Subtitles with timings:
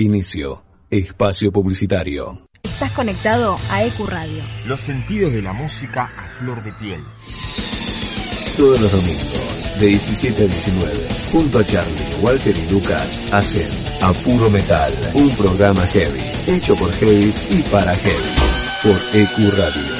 [0.00, 0.62] Inicio.
[0.88, 2.46] Espacio publicitario.
[2.62, 4.42] Estás conectado a EQ Radio.
[4.66, 7.04] Los sentidos de la música a flor de piel.
[8.56, 13.68] Todos los domingos, de 17 a 19, junto a Charlie, Walter y Lucas, hacen
[14.02, 18.34] A Puro Metal, un programa heavy, hecho por heavy y para heavy,
[18.82, 19.99] por EQ Radio.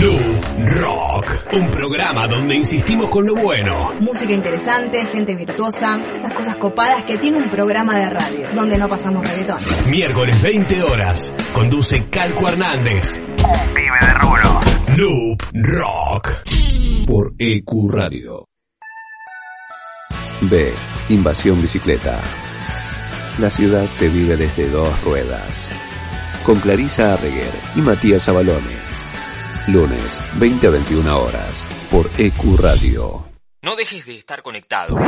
[0.00, 0.40] New
[0.80, 3.90] Rock, un programa donde insistimos con lo bueno.
[4.00, 8.88] Música interesante, gente virtuosa, esas cosas copadas que tiene un programa de radio, donde no
[8.88, 9.58] pasamos reggaetón.
[9.88, 13.20] Miércoles 20 horas, conduce Calco Hernández.
[13.20, 14.60] Un pibe de rubro.
[14.96, 16.30] New Rock.
[17.06, 18.46] Por EQ Radio.
[20.40, 20.72] B.
[21.10, 22.20] Invasión Bicicleta.
[23.38, 25.68] La ciudad se vive desde dos ruedas.
[26.44, 28.93] Con Clarisa Arreguer y Matías Abalone.
[29.66, 33.24] Lunes, 20 a 21 horas, por EQ Radio.
[33.62, 34.98] No dejes de estar conectado.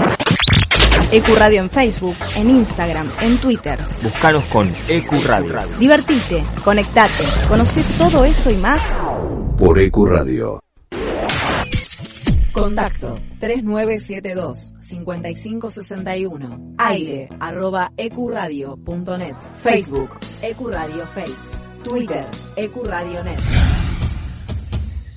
[1.13, 3.79] EQ Radio en Facebook, en Instagram, en Twitter.
[4.03, 5.77] Búscanos con EQ Radio.
[5.79, 8.83] Divertite, conectate, conoce todo eso y más.
[9.59, 10.61] Por EQ Radio.
[12.53, 21.35] Contacto 3972 5561 aire arroba ecuradio.net Facebook Ecuradio Face
[21.85, 23.43] Twitter Ecuradio.net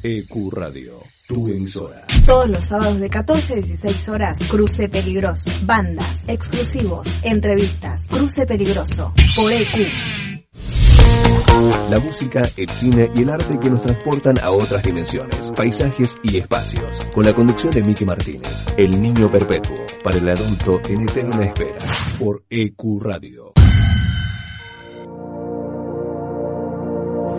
[0.01, 2.05] EQ Radio, tu emisora.
[2.25, 5.49] Todos los sábados de 14 a 16 horas, Cruce Peligroso.
[5.63, 8.07] Bandas, exclusivos, entrevistas.
[8.07, 9.87] Cruce Peligroso, por EQ.
[11.89, 16.37] La música, el cine y el arte que nos transportan a otras dimensiones, paisajes y
[16.37, 17.05] espacios.
[17.13, 21.85] Con la conducción de Miki Martínez, El Niño Perpetuo, para el adulto en eterna espera,
[22.17, 23.51] por EQ Radio.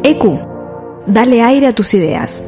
[0.03, 0.60] EQ.
[1.07, 2.45] Dale aire a tus ideas.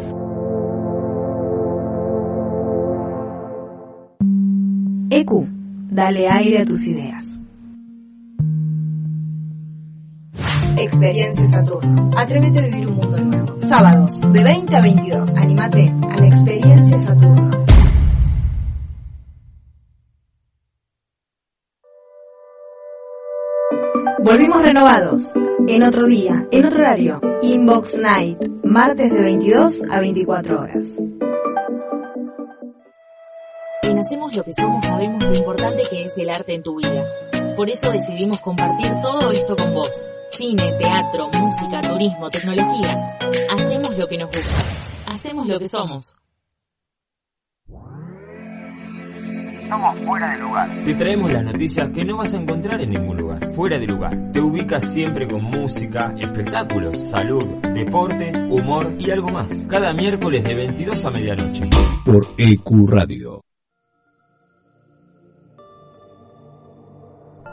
[5.11, 5.47] EQ.
[5.91, 7.39] Dale aire a tus ideas.
[10.77, 12.11] Experiencia Saturno.
[12.17, 13.61] Atrévete a vivir un mundo nuevo.
[13.61, 15.37] Sábados, de 20 a 22.
[15.37, 17.63] Anímate a la Experiencia Saturno.
[24.25, 25.27] Volvimos renovados.
[25.67, 27.21] En otro día, en otro horario.
[27.43, 28.39] Inbox Night.
[28.63, 30.99] Martes de 22 a 24 horas.
[33.83, 37.05] En Hacemos lo que somos sabemos lo importante que es el arte en tu vida.
[37.57, 39.91] Por eso decidimos compartir todo esto con vos.
[40.31, 43.19] Cine, teatro, música, turismo, tecnología.
[43.51, 44.59] Hacemos lo que nos gusta.
[45.07, 46.17] Hacemos lo que somos.
[49.73, 50.85] Somos fuera de lugar.
[50.85, 53.51] Te traemos las noticias que no vas a encontrar en ningún lugar.
[53.53, 54.31] Fuera de lugar.
[54.31, 59.67] Te ubicas siempre con música, espectáculos, salud, deportes, humor y algo más.
[59.71, 61.71] Cada miércoles de 22 a medianoche.
[62.05, 63.42] Por EQ Radio.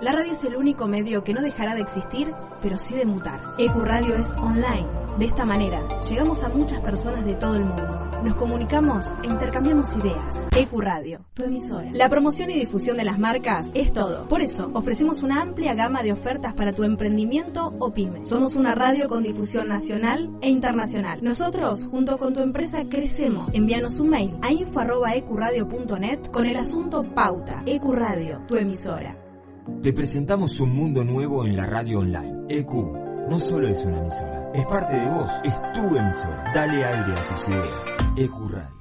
[0.01, 3.41] La radio es el único medio que no dejará de existir, pero sí de mutar.
[3.57, 4.87] EQ Radio es online.
[5.17, 7.83] De esta manera, llegamos a muchas personas de todo el mundo.
[8.23, 10.47] Nos comunicamos e intercambiamos ideas.
[10.55, 11.89] EQ Radio, tu emisora.
[11.91, 14.25] La promoción y difusión de las marcas es todo.
[14.29, 18.25] Por eso, ofrecemos una amplia gama de ofertas para tu emprendimiento o pyme.
[18.25, 21.19] Somos una radio con difusión nacional e internacional.
[21.21, 23.49] Nosotros, junto con tu empresa, crecemos.
[23.51, 27.63] Envíanos un mail a info.ecuradio.net con el asunto Pauta.
[27.65, 29.28] EQ Radio, tu emisora.
[29.81, 32.45] Te presentamos un mundo nuevo en la radio online.
[32.49, 32.69] EQ
[33.29, 36.51] no solo es una emisora, es parte de vos, es tu emisora.
[36.53, 37.85] Dale aire a tus ideas.
[38.17, 38.79] EQ Radio.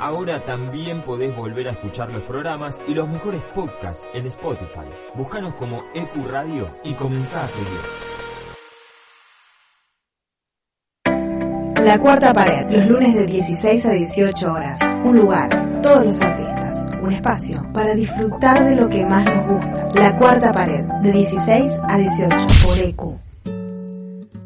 [0.00, 4.88] Ahora también podés volver a escuchar los programas y los mejores podcasts en Spotify.
[5.14, 8.09] Búscanos como EQ Radio y comenzá a seguir.
[11.84, 14.78] La cuarta pared, los lunes de 16 a 18 horas.
[15.02, 16.86] Un lugar, todos los artistas.
[17.02, 19.88] Un espacio para disfrutar de lo que más nos gusta.
[19.94, 23.00] La cuarta pared, de 16 a 18 por EQ.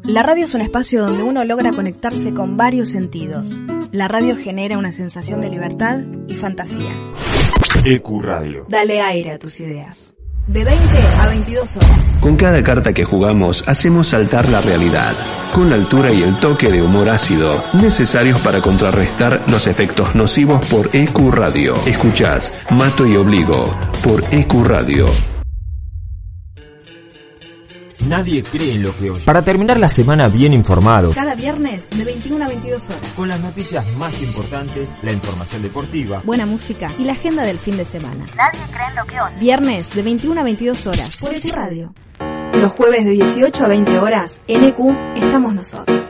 [0.03, 3.59] La radio es un espacio donde uno logra conectarse con varios sentidos.
[3.91, 6.93] La radio genera una sensación de libertad y fantasía.
[7.83, 8.65] EQ Radio.
[8.69, 10.14] Dale aire a tus ideas.
[10.47, 10.85] De 20
[11.19, 11.89] a 22 horas.
[12.19, 15.13] Con cada carta que jugamos hacemos saltar la realidad,
[15.53, 20.63] con la altura y el toque de humor ácido necesarios para contrarrestar los efectos nocivos
[20.67, 21.73] por EQ Radio.
[21.87, 23.65] Escuchás Mato y Obligo
[24.03, 25.05] por EQ Radio.
[28.07, 29.25] Nadie cree en lo que oye.
[29.25, 31.11] Para terminar la semana bien informado.
[31.13, 33.13] Cada viernes de 21 a 22 horas.
[33.15, 36.21] Con las noticias más importantes, la información deportiva.
[36.23, 38.25] Buena música y la agenda del fin de semana.
[38.35, 39.35] Nadie cree en lo que oye.
[39.39, 41.93] Viernes de 21 a 22 horas por EQ Radio.
[42.53, 44.79] Los jueves de 18 a 20 horas en EQ
[45.15, 46.03] estamos nosotros.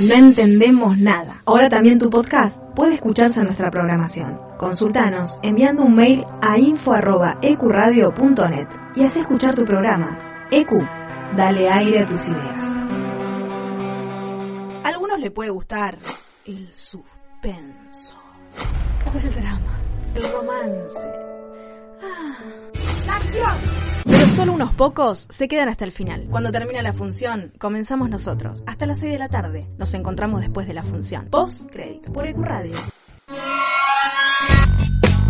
[0.00, 1.42] No entendemos nada.
[1.44, 4.40] Ahora también tu podcast puede escucharse en nuestra programación.
[4.56, 10.46] Consultanos enviando un mail a info.ecuradio.net y haz escuchar tu programa.
[10.50, 10.70] EQ,
[11.36, 12.76] dale aire a tus ideas.
[14.84, 15.98] A algunos le puede gustar
[16.46, 18.14] el suspenso,
[19.14, 19.80] el drama,
[20.14, 21.00] el romance.
[22.02, 22.50] Ah.
[24.04, 26.26] Pero solo unos pocos se quedan hasta el final.
[26.30, 28.62] Cuando termina la función, comenzamos nosotros.
[28.66, 29.68] Hasta las 6 de la tarde.
[29.78, 31.26] Nos encontramos después de la función.
[31.30, 32.76] Post crédito por EcuRadio.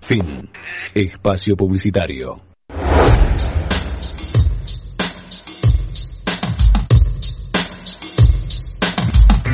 [0.00, 0.50] Fin.
[0.94, 2.42] Espacio publicitario.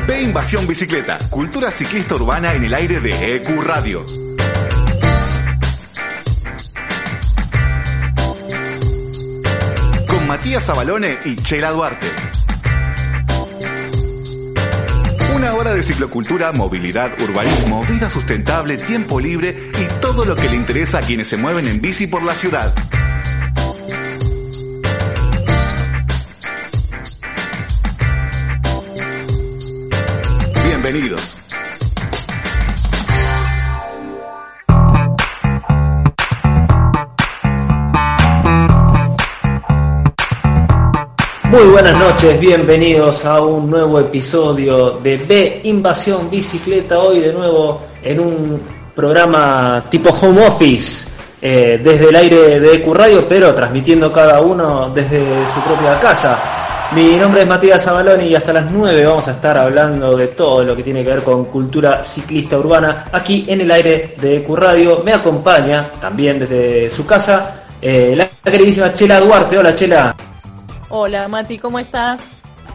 [0.07, 4.05] Ve Invasión Bicicleta, cultura ciclista urbana en el aire de EQ Radio.
[10.07, 12.07] Con Matías Abalone y Chela Duarte.
[15.37, 20.55] Una hora de ciclocultura, movilidad, urbanismo, vida sustentable, tiempo libre y todo lo que le
[20.55, 22.73] interesa a quienes se mueven en bici por la ciudad.
[30.65, 31.37] Bienvenidos.
[41.49, 46.99] Muy buenas noches, bienvenidos a un nuevo episodio de B Invasión Bicicleta.
[46.99, 48.61] Hoy de nuevo en un
[48.93, 51.09] programa tipo home office
[51.41, 56.37] eh, desde el aire de EQ Radio, pero transmitiendo cada uno desde su propia casa.
[56.91, 60.65] Mi nombre es Matías Zabaloni y hasta las 9 vamos a estar hablando de todo
[60.65, 64.53] lo que tiene que ver con cultura ciclista urbana aquí en el aire de EQ
[64.53, 65.01] Radio.
[65.05, 69.57] Me acompaña también desde su casa eh, la queridísima Chela Duarte.
[69.57, 70.13] Hola Chela.
[70.89, 72.21] Hola Mati, ¿cómo estás?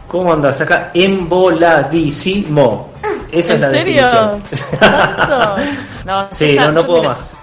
[0.07, 0.61] ¿Cómo andas?
[0.61, 2.91] Acá emboladísimo.
[3.31, 4.01] Esa es la ¿En serio?
[4.03, 4.43] definición.
[6.05, 7.37] No, sí, no, no puedo mira, más.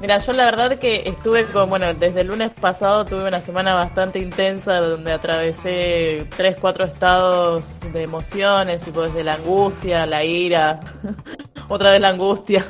[0.00, 3.74] Mira, yo la verdad que estuve con, bueno, desde el lunes pasado tuve una semana
[3.74, 10.78] bastante intensa donde atravesé tres, cuatro estados de emociones, tipo desde la angustia, la ira,
[11.68, 12.64] otra vez la angustia.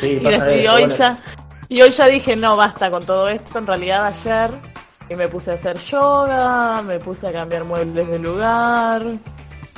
[0.00, 0.74] Sí, y, pasa desde- y eso.
[0.74, 0.96] hoy bueno.
[0.96, 1.18] ya,
[1.68, 3.58] y hoy ya dije, no, basta con todo esto.
[3.58, 4.50] En realidad ayer
[5.08, 9.06] y me puse a hacer yoga, me puse a cambiar muebles de lugar,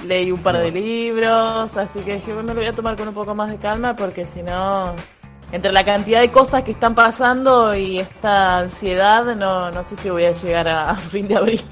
[0.06, 3.14] leí un par de libros, así que dije, bueno, lo voy a tomar con un
[3.14, 4.94] poco más de calma porque si no,
[5.52, 10.10] entre la cantidad de cosas que están pasando y esta ansiedad, no, no sé si
[10.10, 11.62] voy a llegar a, a fin de abril.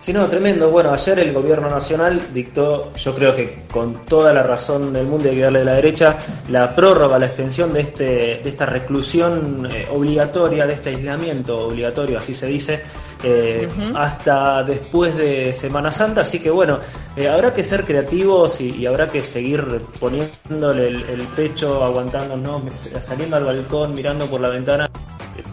[0.00, 0.70] Sí, no, tremendo.
[0.70, 5.28] Bueno, ayer el gobierno nacional dictó, yo creo que con toda la razón del mundo
[5.28, 6.16] hay que darle de la derecha,
[6.48, 12.18] la prórroga, la extensión de, este, de esta reclusión eh, obligatoria, de este aislamiento obligatorio,
[12.18, 12.80] así se dice,
[13.24, 16.20] eh, hasta después de Semana Santa.
[16.22, 16.78] Así que bueno,
[17.16, 22.62] eh, habrá que ser creativos y, y habrá que seguir poniéndole el, el pecho, aguantándonos,
[23.02, 24.88] saliendo al balcón, mirando por la ventana.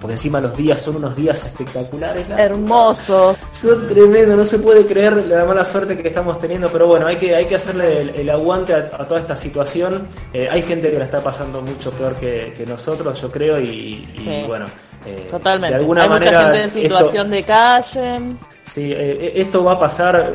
[0.01, 2.27] Porque encima los días son unos días espectaculares.
[2.29, 3.35] la Hermoso.
[3.51, 7.15] son tremendos, no se puede creer la mala suerte que estamos teniendo, pero bueno, hay
[7.15, 10.07] que, hay que hacerle el, el aguante a, a toda esta situación.
[10.33, 13.69] Eh, hay gente que la está pasando mucho peor que, que nosotros, yo creo, y,
[14.15, 14.43] y Sí.
[14.47, 14.65] bueno,
[15.05, 15.75] eh, Totalmente.
[15.75, 18.19] de alguna Hay manera mucha gente en esto- situación de calle.
[18.63, 20.31] Sí, eh, esto va a pasar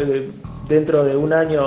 [0.69, 1.63] dentro de un año,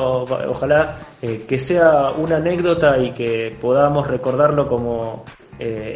[0.48, 5.26] ojalá eh, que sea una anécdota y que podamos recordarlo como
[5.60, 5.96] eh,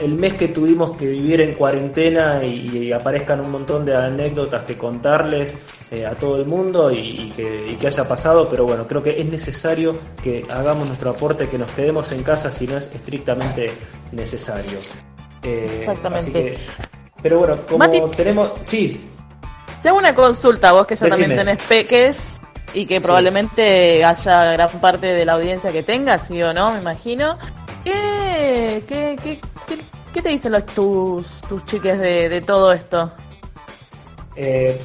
[0.00, 4.64] el, mes que tuvimos que vivir en cuarentena y, y aparezcan un montón de anécdotas
[4.64, 5.58] que contarles
[5.90, 9.02] eh, a todo el mundo y, y que, y que haya pasado, pero bueno, creo
[9.02, 12.90] que es necesario que hagamos nuestro aporte, que nos quedemos en casa si no es
[12.94, 13.70] estrictamente
[14.12, 14.78] necesario.
[15.42, 16.16] Eh, Exactamente.
[16.18, 16.58] así que-
[17.22, 18.00] pero bueno, como Mati.
[18.16, 18.52] tenemos...
[18.62, 19.00] Sí,
[19.82, 21.26] Te hago una consulta, vos que ya Decime.
[21.28, 22.40] también tenés peques
[22.74, 26.80] y que probablemente haya gran parte de la audiencia que tenga, sí o no, me
[26.80, 27.38] imagino.
[28.44, 29.78] ¿Qué, qué, qué, qué,
[30.12, 33.10] ¿Qué te dicen los, tus, tus chiques de, de todo esto?
[34.36, 34.78] Eh,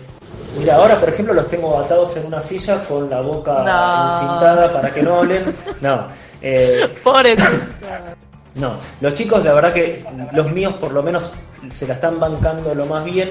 [0.58, 4.06] mira, ahora por ejemplo los tengo atados en una silla con la boca No.
[4.06, 5.54] encintada para que no hablen.
[5.82, 6.06] No.
[6.42, 7.36] Eh, Pobre.
[8.56, 11.32] No, los chicos, la verdad que los míos por lo menos
[11.72, 13.30] se la están bancando lo más bien,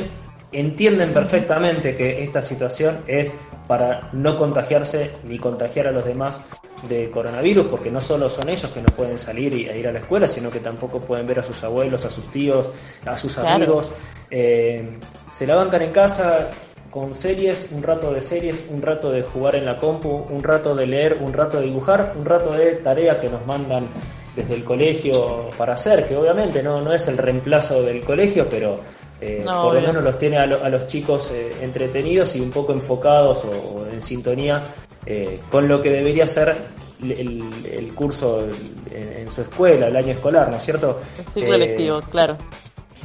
[0.53, 3.33] entienden perfectamente que esta situación es
[3.69, 6.41] para no contagiarse ni contagiar a los demás
[6.89, 9.93] de coronavirus, porque no solo son ellos que no pueden salir y, e ir a
[9.93, 12.71] la escuela, sino que tampoco pueden ver a sus abuelos, a sus tíos,
[13.05, 13.57] a sus Claro.
[13.57, 13.91] amigos.
[14.31, 14.99] Eh,
[15.33, 16.49] se la bancan en casa
[16.91, 20.75] con series, un rato de series, un rato de jugar en la compu, un rato
[20.75, 23.87] de leer, un rato de dibujar, un rato de tarea que nos mandan
[24.35, 28.81] desde el colegio para hacer, que obviamente no, no es el reemplazo del colegio, pero
[29.21, 32.41] eh, No, por lo menos los tiene a, lo- a los chicos eh, entretenidos y
[32.41, 33.49] un poco enfocados o,
[33.81, 34.63] o en sintonía
[35.07, 36.55] eh, con lo que debería ser
[37.03, 38.45] el, el- el curso
[38.91, 41.01] en, en su escuela, el año escolar, ¿no es cierto?
[41.19, 42.37] El ciclo Eh, claro.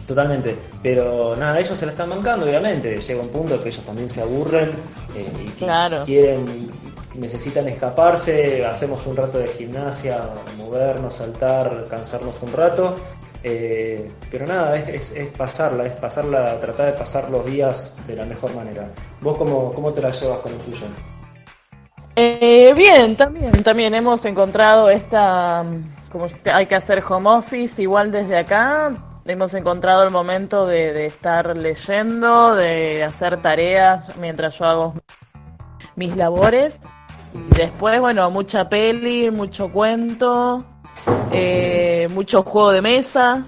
[0.07, 2.99] Totalmente, pero nada, ellos se la están bancando, obviamente.
[2.99, 4.71] Llega un punto que ellos también se aburren
[5.15, 6.03] eh, y Claro.
[6.03, 6.69] quieren,
[7.15, 8.65] necesitan escaparse.
[8.65, 12.95] Hacemos un rato de gimnasia, movernos, saltar, cansarnos un rato.
[13.43, 18.15] Eh, pero nada, es, es- es pasarla, es pasarla, tratar de pasar los días de
[18.15, 18.87] la mejor manera.
[19.21, 20.85] ¿Vos cómo, cómo te la llevas con el tuyo?
[22.15, 25.65] Eh, bien, también, también hemos encontrado esta,
[26.11, 28.95] como hay que hacer home office, igual desde acá,
[29.25, 34.93] hemos encontrado el momento de, de estar leyendo, de hacer tareas mientras yo hago
[35.95, 36.75] mis labores.
[37.55, 40.63] Después, bueno, mucha peli, mucho cuento,
[41.33, 43.45] eh, mucho juego de mesa.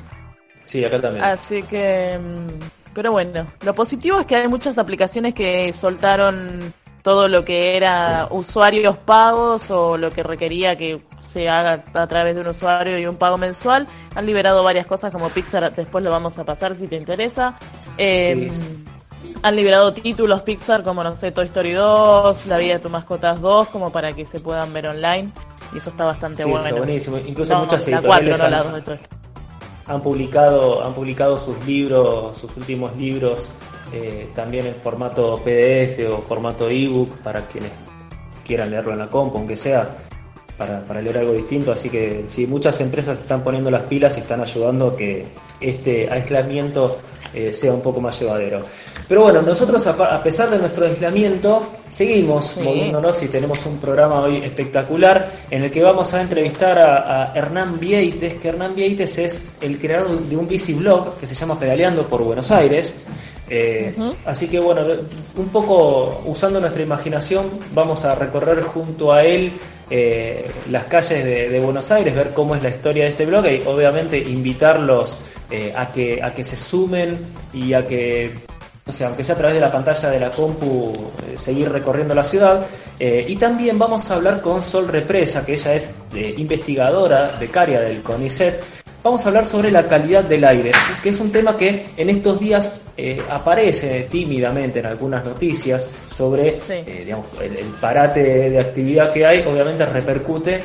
[0.66, 1.24] Sí, acá también.
[1.24, 6.74] Así que, mm, pero bueno, lo positivo es que hay muchas aplicaciones que soltaron
[7.06, 12.34] todo lo que era usuarios pagos o lo que requería que se haga a través
[12.34, 13.86] de un usuario y un pago mensual.
[14.16, 17.60] Han liberado varias cosas como Pixar, después lo vamos a pasar si te interesa.
[17.96, 18.50] Eh,
[19.44, 23.40] Han liberado títulos Pixar como, no sé, Toy Story 2, La vida de tu mascotas
[23.40, 25.32] 2, como para que se puedan ver online.
[25.74, 26.78] Y eso está bastante Sí, está bueno.
[26.78, 27.18] buenísimo.
[27.26, 29.00] Incluso No, muchas la 4, editoriales no la han- 2 de Toy
[29.88, 33.50] han publicado han publicado sus libros sus últimos libros
[33.94, 37.70] eh, también en formato PDF o formato ebook para quienes
[38.44, 39.96] quieran leerlo en la compu aunque sea
[40.58, 44.22] para, para leer algo distinto así que sí muchas empresas están poniendo las pilas y
[44.22, 45.28] están ayudando a que
[45.60, 46.98] este aislamiento
[47.34, 48.66] eh, sea un poco más llevadero
[49.08, 52.62] pero bueno nosotros a, a pesar de nuestro aislamiento seguimos Sí.
[52.62, 57.36] moviéndonos y tenemos un programa hoy espectacular en el que vamos a entrevistar a, a
[57.38, 61.60] Hernán Vieites, que Hernán Vieites es el creador de un bici blog que se llama
[61.60, 62.96] Pedaleando por Buenos Aires.
[63.48, 63.94] Eh,
[64.26, 64.82] Así que bueno,
[65.38, 69.52] un poco usando nuestra imaginación vamos a recorrer junto a él
[69.92, 73.46] eh, las calles de, de Buenos Aires, ver cómo es la historia de este blog
[73.46, 75.20] y obviamente invitarlos
[75.52, 77.20] eh, a, que, a que se sumen
[77.54, 78.32] y a que
[78.88, 80.94] o sea, aunque sea a través de la pantalla de la compu,
[81.28, 82.66] eh, seguir recorriendo la ciudad.
[83.00, 85.96] Eh, y también vamos a hablar con Sol Represa, que ella es
[86.38, 88.64] investigadora becaria del CONICET.
[89.04, 90.72] Vamos a hablar sobre la calidad del aire,
[91.02, 92.82] que es un tema que en estos días
[93.30, 99.86] aparece tímidamente en algunas noticias sobre digamos, el, el parate de actividad que hay, obviamente
[99.86, 100.62] repercute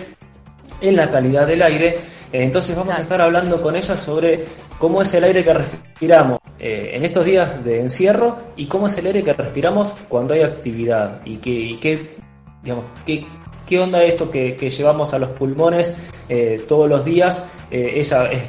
[0.81, 1.99] en la calidad del aire.
[2.33, 4.45] Entonces vamos a estar hablando con ella sobre
[4.81, 8.97] cómo es el aire que respiramos eh, en estos días de encierro y cómo es
[8.97, 12.17] el aire que respiramos cuando hay actividad y qué, y qué,
[12.63, 13.27] digamos, qué,
[13.67, 15.97] qué onda esto que, que llevamos a los pulmones
[16.31, 17.45] eh, todos los días.
[17.71, 18.43] Eh, ella es-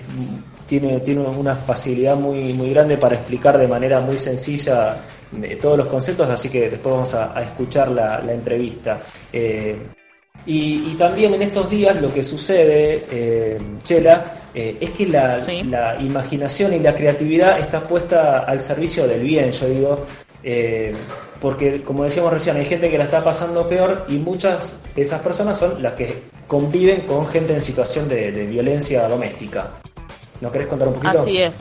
[0.65, 4.95] tiene, tiene una facilidad muy, muy grande para explicar de manera muy sencilla
[5.43, 9.01] eh, todos los conceptos, así que después vamos a, escuchar la, entrevista.
[9.33, 9.75] Eh,
[10.45, 15.39] y, también en estos días lo que sucede, eh, Chela, eh, es que la,
[15.69, 20.05] la imaginación y la creatividad está puesta al servicio del bien, yo digo,
[20.43, 20.91] eh,
[21.39, 25.21] porque como decíamos recién, hay gente que la está pasando peor y muchas de esas
[25.21, 29.71] personas son las que conviven con gente en situación de, de violencia doméstica.
[30.41, 31.21] ¿No querés contar un poquito?
[31.21, 31.55] Así es.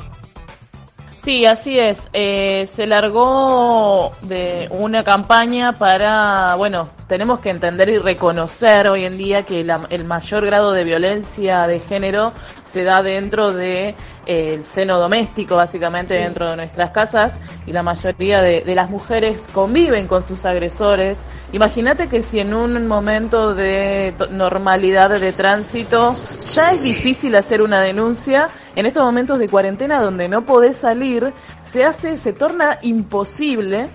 [1.23, 1.99] Sí, así es.
[2.15, 9.19] Eh, se largó de una campaña para, bueno, tenemos que entender y reconocer hoy en
[9.19, 12.33] día que la- el mayor grado de violencia de género
[12.65, 13.95] se da dentro de
[14.27, 16.23] el seno doméstico, básicamente Sí.
[16.23, 17.35] dentro de nuestras casas,
[17.67, 21.23] y la mayoría de, de las mujeres conviven con sus agresores.
[21.53, 26.15] Imagínate que si en un momento de normalidad de tránsito
[26.55, 31.33] ya es difícil hacer una denuncia, en estos momentos de cuarentena donde no podés salir,
[31.65, 33.89] se hace, se torna imposible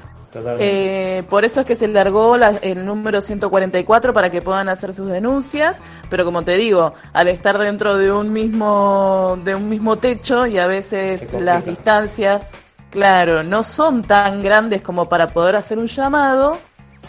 [0.59, 4.93] Eh, por eso es que se largó la, el número 144 para que puedan hacer
[4.93, 9.97] sus denuncias, pero como te digo, al estar dentro de un mismo de un mismo
[9.97, 12.43] techo y a veces las distancias,
[12.89, 16.57] claro, no son tan grandes como para poder hacer un llamado,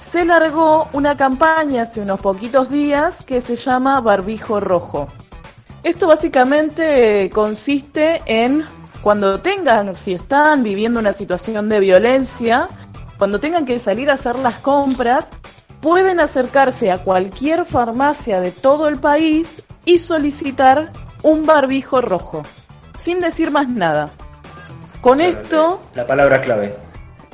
[0.01, 5.09] se largó una campaña hace unos poquitos días que se llama Barbijo Rojo.
[5.83, 8.65] Esto básicamente consiste en
[9.03, 12.69] cuando tengan, si están viviendo una situación de violencia,
[13.19, 15.29] cuando tengan que salir a hacer las compras,
[15.81, 19.49] pueden acercarse a cualquier farmacia de todo el país
[19.85, 20.93] y solicitar
[21.23, 22.43] un barbijo rojo,
[22.97, 24.11] sin decir más nada.
[25.01, 25.81] Con esto...
[25.95, 26.86] La palabra clave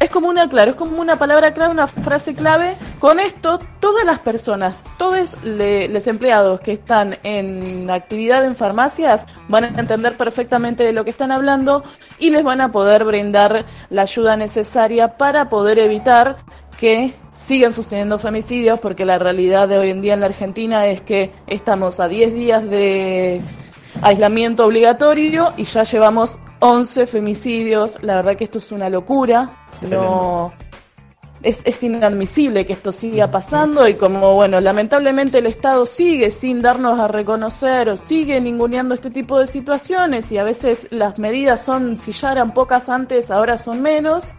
[0.03, 2.75] es como una, claro, es como una palabra clave, una frase clave.
[2.99, 9.65] Con esto, todas las personas, todos los empleados que están en actividad en farmacias van
[9.65, 11.85] a entender perfectamente de lo que están hablando
[12.19, 16.39] y les van a poder brindar la ayuda necesaria para poder evitar
[16.79, 21.01] que sigan sucediendo femicidios, porque la realidad de hoy en día en la Argentina es
[21.01, 23.41] que estamos a 10 días de
[24.01, 28.03] aislamiento obligatorio y ya llevamos 11 femicidios.
[28.03, 29.62] La verdad que esto es una locura.
[29.89, 30.53] No
[31.43, 36.63] es, es, inadmisible que esto siga pasando y como, bueno, lamentablemente el Estado sigue sin
[36.63, 41.63] darnos a reconocer o sigue ninguneando este tipo de situaciones y a veces las medidas
[41.63, 44.33] son, si ya eran pocas antes, ahora son menos,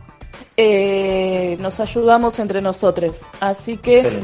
[0.55, 3.19] eh, nos ayudamos entre nosotros.
[3.39, 4.23] Así que,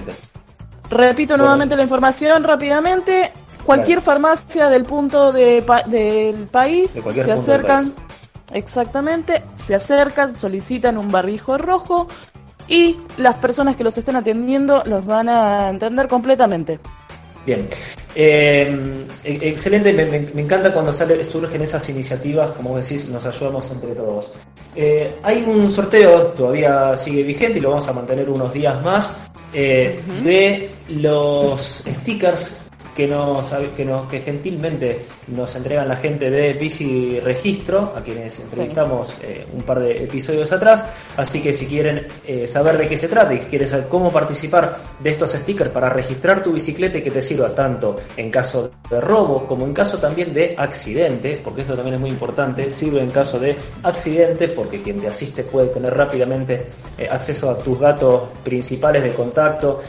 [0.89, 3.33] repito nuevamente la información rápidamente,
[3.65, 7.93] cualquier farmacia del punto de del país se acercan.
[8.53, 12.07] Exactamente, se acercan, solicitan un barbijo rojo
[12.67, 16.79] y las personas que los estén atendiendo los van a entender completamente.
[17.45, 17.67] Bien,
[18.15, 24.33] eh, excelente, me, encanta cuando sale, surgen esas iniciativas, como decís, nos ayudamos entre todos.
[24.75, 29.17] Eh, hay un sorteo, todavía sigue vigente y lo vamos a mantener unos días más,
[29.53, 32.68] eh, de los stickers
[32.99, 38.37] que nos, que nos que gentilmente nos entregan la gente de Bici Registro, a quienes
[38.41, 40.91] entrevistamos eh, un par de episodios atrás.
[41.15, 44.11] Así que si quieren eh, saber de qué se trata y si quieres saber cómo
[44.11, 48.69] participar de estos stickers para registrar tu bicicleta y que te sirva tanto en caso
[48.89, 52.99] de robo como en caso también de accidente, porque eso también es muy importante, sirve
[52.99, 56.65] en caso de accidente porque quien te asiste puede tener rápidamente
[56.97, 59.79] eh, acceso a tus datos principales de contacto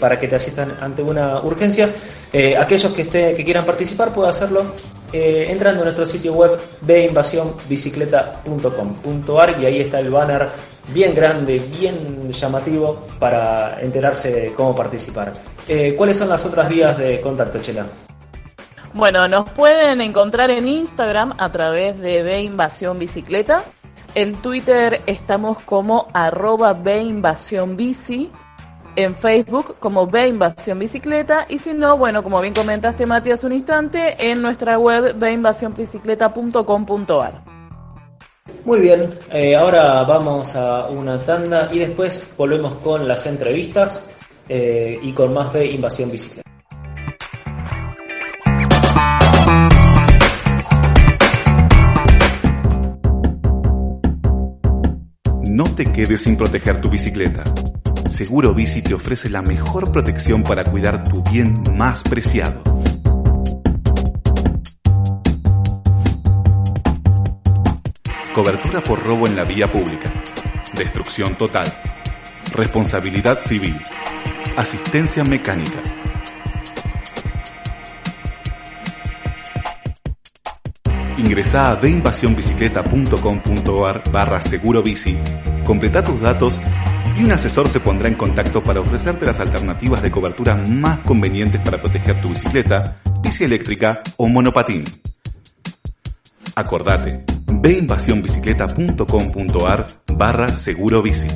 [0.00, 1.90] para que te asistan ante una urgencia.
[2.32, 4.74] Eh, aquellos que, que quieran participar pueden hacerlo
[5.12, 10.50] eh, entrando a nuestro sitio web beinvasionbicicleta.com.ar y ahí está el banner
[10.92, 15.32] bien grande, bien llamativo para enterarse de cómo participar.
[15.66, 17.86] Eh, ¿Cuáles son las otras vías de contacto, Chela?
[18.92, 23.62] Bueno, nos pueden encontrar en Instagram a través de Beinvasión Bicicleta.
[24.14, 28.30] En Twitter estamos como arroba Bici
[28.96, 33.52] en Facebook como Ve Invasión Bicicleta y si no, bueno, como bien comentaste Matías un
[33.52, 37.58] instante, en nuestra web veinvasionbicicleta.com.ar.
[38.64, 44.10] Muy bien, eh, ahora vamos a una tanda y después volvemos con las entrevistas
[44.48, 46.48] eh, y con más Ve Invasión Bicicleta.
[55.50, 57.42] No te quedes sin proteger tu bicicleta.
[58.18, 62.60] Seguro Bici te ofrece la mejor protección para cuidar tu bien más preciado.
[68.34, 70.12] Cobertura por robo en la vía pública.
[70.74, 71.80] Destrucción total.
[72.50, 73.80] Responsabilidad civil.
[74.56, 75.80] Asistencia mecánica.
[81.18, 85.16] Ingresa a deinvasionbicicleta.com.ar barra seguro bici,
[85.64, 86.60] completa tus datos
[87.18, 91.60] y un asesor se pondrá en contacto para ofrecerte las alternativas de cobertura más convenientes
[91.62, 94.84] para proteger tu bicicleta, bici eléctrica o monopatín.
[96.54, 101.26] Acordate, ve invasiónbicicleta.com.ar barra seguro bici.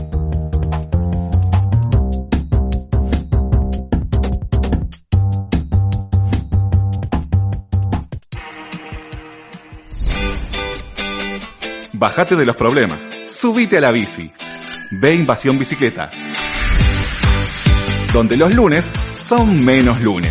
[11.92, 14.33] Bájate de los problemas, subite a la bici
[15.00, 16.11] Ve Invasión Bicicleta.
[18.12, 20.31] Donde los lunes son menos lunes.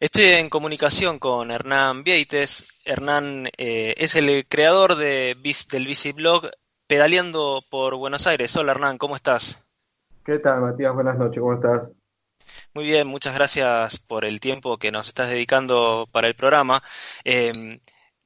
[0.00, 2.66] Estoy en comunicación con Hernán Vieites.
[2.84, 5.36] Hernán eh, es el creador de,
[5.70, 6.50] del Biciblog
[6.88, 8.56] Pedaleando por Buenos Aires.
[8.56, 9.64] Hola Hernán, ¿cómo estás?
[10.24, 10.92] ¿Qué tal Matías?
[10.92, 11.92] Buenas noches, ¿cómo estás?
[12.76, 16.82] Muy bien, muchas gracias por el tiempo que nos estás dedicando para el programa.
[17.24, 17.80] Eh,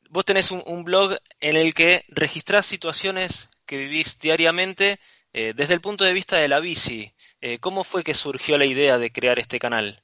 [0.08, 4.98] vos tenés un, blog en el que registrás situaciones que vivís diariamente
[5.32, 7.14] eh, desde el punto de vista de la bici.
[7.40, 10.02] Eh, ¿Cómo fue que surgió la idea de crear este canal?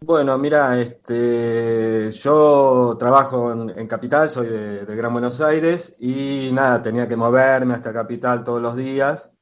[0.00, 6.80] Bueno, mira, este, yo trabajo en, en Capital, soy de, Gran Buenos Aires y nada,
[6.80, 9.34] tenía que moverme hasta Capital todos los días.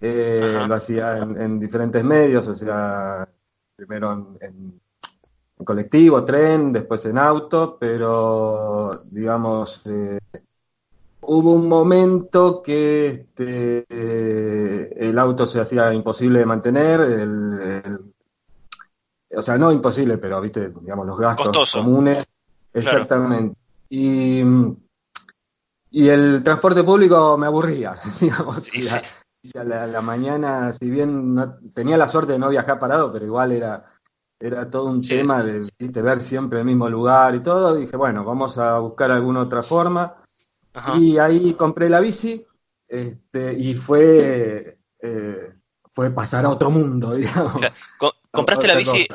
[0.00, 3.26] Eh, lo hacía en, en, diferentes medios, o sea,
[3.74, 4.80] primero en, en,
[5.64, 10.18] colectivo, tren, después en auto, pero digamos, eh,
[11.22, 18.00] hubo un momento que este, eh, el auto se hacía imposible de mantener, el, el
[19.34, 21.78] o sea, no imposible, pero viste, digamos, los gastos Costoso.
[21.78, 22.26] comunes.
[22.72, 23.54] Exactamente.
[23.54, 23.56] Claro.
[23.88, 24.42] Y,
[25.90, 28.64] y el transporte público me aburría, digamos.
[28.64, 28.82] Sí.
[29.54, 33.52] La, la, mañana, si bien no, tenía la suerte de no viajar parado, pero igual
[33.52, 33.92] era,
[34.38, 35.16] era todo un sí.
[35.16, 37.74] tema de ver siempre el mismo lugar y todo.
[37.74, 40.16] Dije, bueno, vamos a buscar alguna otra forma.
[40.74, 40.96] Ajá.
[40.98, 42.46] Y ahí compré la bici
[42.88, 45.52] este, y fue, eh,
[45.94, 47.60] fue pasar a otro mundo, digamos.
[48.30, 49.08] ¿Compraste la bici,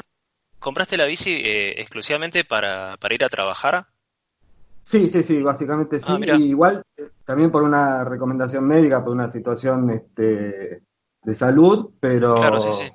[0.60, 3.88] ¿compraste la bici eh, exclusivamente para, para, ir a trabajar?
[4.84, 6.06] Sí, sí, sí, básicamente sí.
[6.10, 10.84] Ah, y igual eh, también por una recomendación médica, por una situación este,
[11.24, 12.91] de salud, pero claro, sí, sí.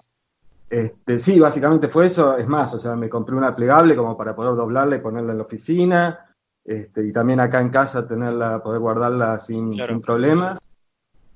[0.68, 2.36] Este, sí, básicamente fue eso.
[2.36, 5.38] Es más, o sea, me compré una plegable como para poder doblarla y ponerla en
[5.38, 6.34] la oficina.
[6.64, 9.88] Este, y también acá en casa tenerla, poder guardarla sin, claro.
[9.88, 10.58] sin problemas.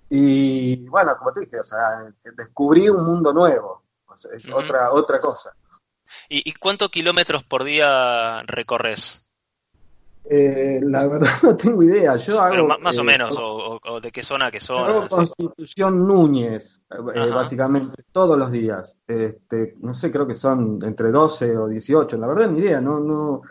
[0.08, 3.84] Y bueno, como te dije, o sea, descubrí un mundo nuevo
[4.32, 4.54] es uh -huh.
[4.54, 5.52] otra, otra cosa.
[6.28, 9.29] ¿Y, ¿Y, cuántos kilómetros por día recorres?
[10.28, 12.16] Eh, la verdad no tengo idea.
[12.16, 12.50] Yo hago.
[12.50, 14.86] Pero más eh, o menos, o, o, de qué zona a qué zona.
[14.86, 18.98] Hago Constitución Núñez, eh, básicamente, todos los días.
[19.06, 22.16] Este, no sé, creo que son entre 12 o 18.
[22.16, 22.80] La verdad, ni idea.
[22.80, 23.42] No, no,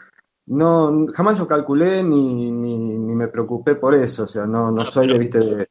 [0.48, 4.24] no, jamás yo calculé ni, ni, ni me preocupé por eso.
[4.24, 5.70] O sea, no, no soy, pero, viste, de,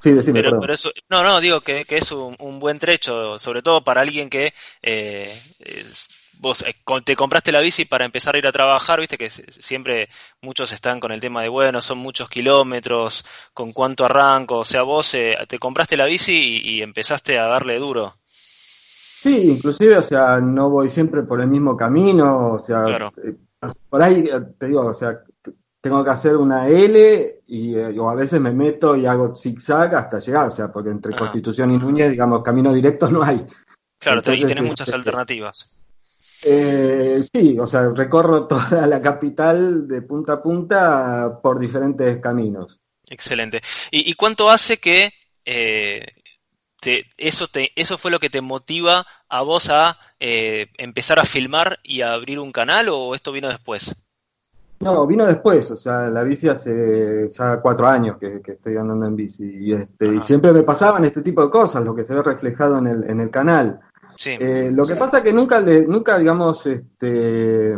[0.00, 3.38] Sí, decime, pero, pero, eso, no, no, digo que, que es un, un, buen trecho,
[3.38, 6.08] sobre todo para alguien que eh, es,
[6.40, 6.74] vos eh,
[7.04, 10.08] te compraste la bici para empezar a ir a trabajar, viste que siempre
[10.40, 14.82] muchos están con el tema de, bueno, son muchos kilómetros, con cuánto arranco, o sea,
[14.82, 18.14] vos eh, te compraste la bici y, y, empezaste a darle duro.
[18.26, 23.12] Sí, inclusive, o sea, no voy siempre por el mismo camino, o sea, claro.
[23.22, 23.36] Eh,
[23.90, 24.24] por ahí
[24.58, 25.20] te digo, o sea,
[25.80, 29.94] tengo que hacer una L y eh, o a veces me meto y hago zigzag
[29.94, 31.24] hasta llegar, o sea, porque entre Ajá.
[31.24, 33.44] Constitución y Núñez, digamos, camino directo no hay.
[33.98, 35.70] Claro, Entonces, y tenés muchas este, alternativas.
[36.44, 42.78] Eh, sí, o sea, recorro toda la capital de punta a punta por diferentes caminos.
[43.08, 43.60] Excelente.
[43.90, 45.12] ¿Y, y cuánto hace que
[45.44, 46.06] eh,
[46.80, 51.24] te, eso, te, eso fue lo que te motiva a vos a eh, empezar a
[51.24, 53.94] filmar y a abrir un canal o esto vino después?
[54.80, 59.06] No, vino después, o sea, la bici hace ya cuatro años que, que estoy andando
[59.06, 62.14] en bici y, este, y siempre me pasaban este tipo de cosas, lo que se
[62.14, 63.80] ve reflejado en el, en el canal.
[64.20, 64.92] Sí, eh, lo sí.
[64.92, 67.72] que pasa es que nunca, le, nunca digamos, este,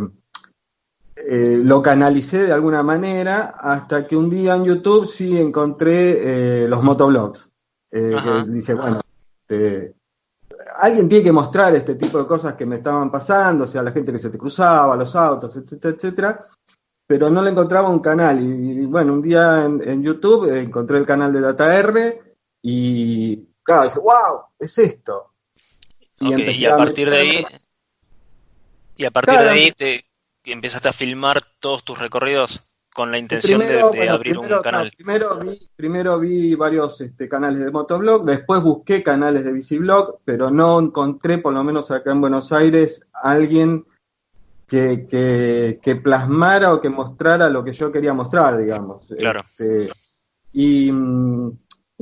[1.15, 6.69] eh, lo canalicé de alguna manera hasta que un día en YouTube sí encontré eh,
[6.69, 7.49] los motoblogs.
[7.93, 8.17] Eh,
[8.49, 9.03] dije, bueno,
[9.41, 9.95] este,
[10.79, 13.93] alguien tiene que mostrar este tipo de cosas que me estaban pasando, o sea, la
[13.93, 16.45] gente que se te cruzaba, los autos, etcétera, etcétera
[17.07, 18.41] pero no le encontraba un canal.
[18.43, 21.95] Y, y bueno, un día en, en, YouTube encontré el canal de DataR
[22.63, 25.32] y claro, dije, wow, es esto.
[26.23, 27.47] Y, okay, y a, partir de ahí,
[28.97, 30.05] y a partir claro, de ahí te
[30.45, 32.63] empezaste a filmar todos tus recorridos
[32.95, 34.87] con la intención primero, de, de bueno, abrir primero, un canal.
[34.87, 40.19] No, primero, vi, primero vi varios este, canales de motoblog, después busqué canales de biciblog,
[40.25, 43.87] pero no encontré, por lo menos acá en Buenos Aires, alguien
[44.67, 49.13] que, que, que, plasmara o que mostrara lo que yo quería mostrar, digamos.
[49.19, 49.41] Claro.
[49.41, 49.91] Este,
[50.53, 50.91] y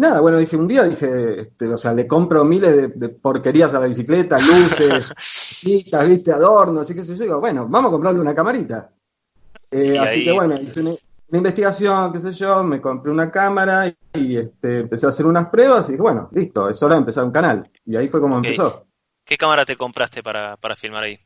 [0.01, 3.75] nada, bueno, dije, un día dije, este, o sea, le compro miles de, de porquerías
[3.75, 7.23] a la bicicleta, luces, citas, viste, adornos, y qué sé yo.
[7.23, 8.91] Digo, bueno, vamos a comprarle una camarita.
[9.71, 10.25] Eh, así ahí...
[10.25, 14.37] que bueno, hice una, una, investigación, qué sé yo, me compré una cámara y, y
[14.39, 17.31] este, empecé a hacer unas pruebas y dije, bueno, listo, es hora de empezar un
[17.31, 17.71] canal.
[17.85, 18.53] Y ahí fue como okay.
[18.53, 18.87] empezó.
[19.25, 21.21] ¿Qué cámara te compraste para, para filmar ahí?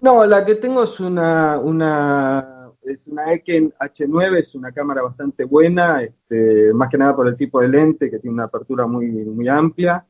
[0.00, 2.57] No, la que tengo es una, una,
[2.92, 7.36] es una Eken H9, es una cámara bastante buena, este, más que nada por el
[7.36, 10.04] tipo de lente, que tiene una apertura muy, muy amplia.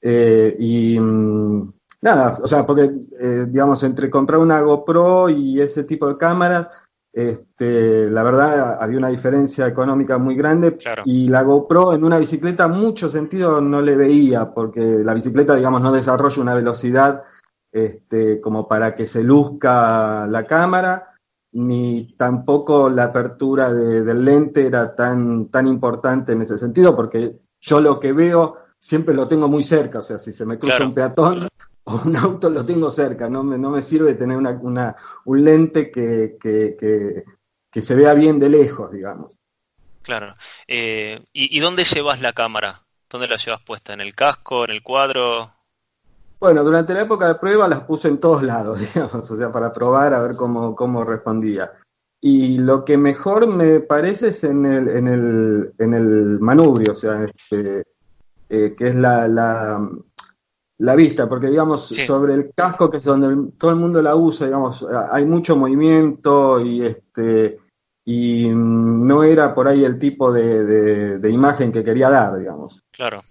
[0.00, 5.84] Eh, y mmm, nada, o sea, porque, eh, digamos, entre comprar una GoPro y ese
[5.84, 6.68] tipo de cámaras,
[7.12, 12.66] este, la verdad había una diferencia económica muy grande y la GoPro en una bicicleta
[12.66, 17.22] mucho sentido no le veía porque la bicicleta digamos no desarrolla una velocidad
[17.70, 21.13] este, como para que se luzca la cámara
[21.54, 27.80] ni tampoco la apertura del lente era tan, tan importante en ese sentido porque yo
[27.80, 30.92] lo que veo siempre lo tengo muy cerca, o sea, si se me cruza un
[30.92, 31.48] peatón
[31.84, 35.44] o un auto lo tengo cerca, no me, no me sirve tener una, una un
[35.44, 36.76] lente que, que,
[37.70, 39.38] que, se vea bien de lejos, digamos.
[40.02, 40.34] Claro.
[40.66, 42.82] Eh, ¿y, ¿Y dónde llevas la cámara?
[43.08, 43.92] ¿Dónde la llevas puesta?
[43.92, 44.64] ¿En el casco?
[44.64, 45.50] ¿En el cuadro?
[46.44, 49.72] Bueno, durante la época de prueba las puse en todos lados, digamos, o sea, para
[49.72, 51.72] probar a ver cómo, cómo respondía.
[52.20, 56.94] Y lo que mejor me parece es en el, en el, en el manubrio, o
[56.94, 57.86] sea, este,
[58.50, 63.70] eh, que es la, la vista, porque digamos, sobre el casco, que es donde todo
[63.70, 67.58] el mundo la usa, digamos, hay mucho movimiento y este
[68.04, 72.82] y no era por ahí el tipo de, de, imagen que quería dar, digamos.
[72.90, 73.22] Claro.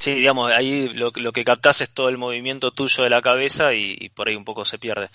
[0.00, 3.74] Sí, digamos, ahí lo, lo, que captás es todo el movimiento tuyo de la cabeza
[3.74, 5.08] y, por ahí un poco se pierde.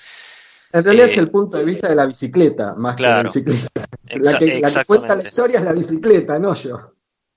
[0.72, 3.68] En realidad es eh, el punto de vista de la bicicleta, más que la bicicleta.
[4.12, 6.92] la, que, la que cuenta la historia es la bicicleta, no yo.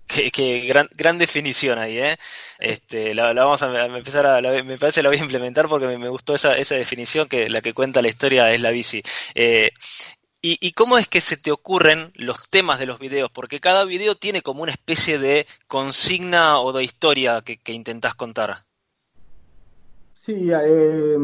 [0.07, 2.19] Qué, gran, gran definición ahí, ¿eh?
[2.59, 6.09] Este, la, vamos a empezar a, me parece que la voy a implementar porque me,
[6.09, 9.03] gustó esa, esa definición que la que cuenta la historia es la bici.
[9.35, 9.71] Eh,
[10.41, 13.31] y, y, cómo es que se te ocurren los temas de los videos?
[13.31, 18.15] Porque cada video tiene como una especie de consigna o de historia que, que intentás
[18.15, 18.65] contar.
[20.13, 21.17] Sí, eh,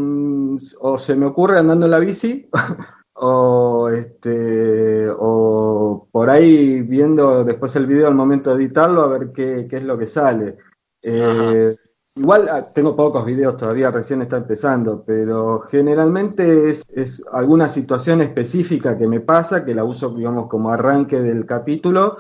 [0.81, 2.49] o se me ocurre andando en la bici,
[3.15, 9.31] o este o por ahí viendo después el video al momento de editarlo a ver
[9.33, 10.57] qué, qué es lo que sale.
[11.03, 11.77] Eh,
[12.17, 18.21] igual ah, tengo pocos videos todavía, recién está empezando, pero generalmente es, es, alguna situación
[18.21, 22.19] específica que me pasa, que la uso, digamos, como arranque del capítulo,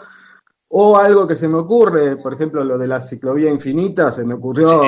[0.68, 4.35] o algo que se me ocurre, por ejemplo, lo de la ciclovía infinita, se me
[4.35, 4.83] ocurrió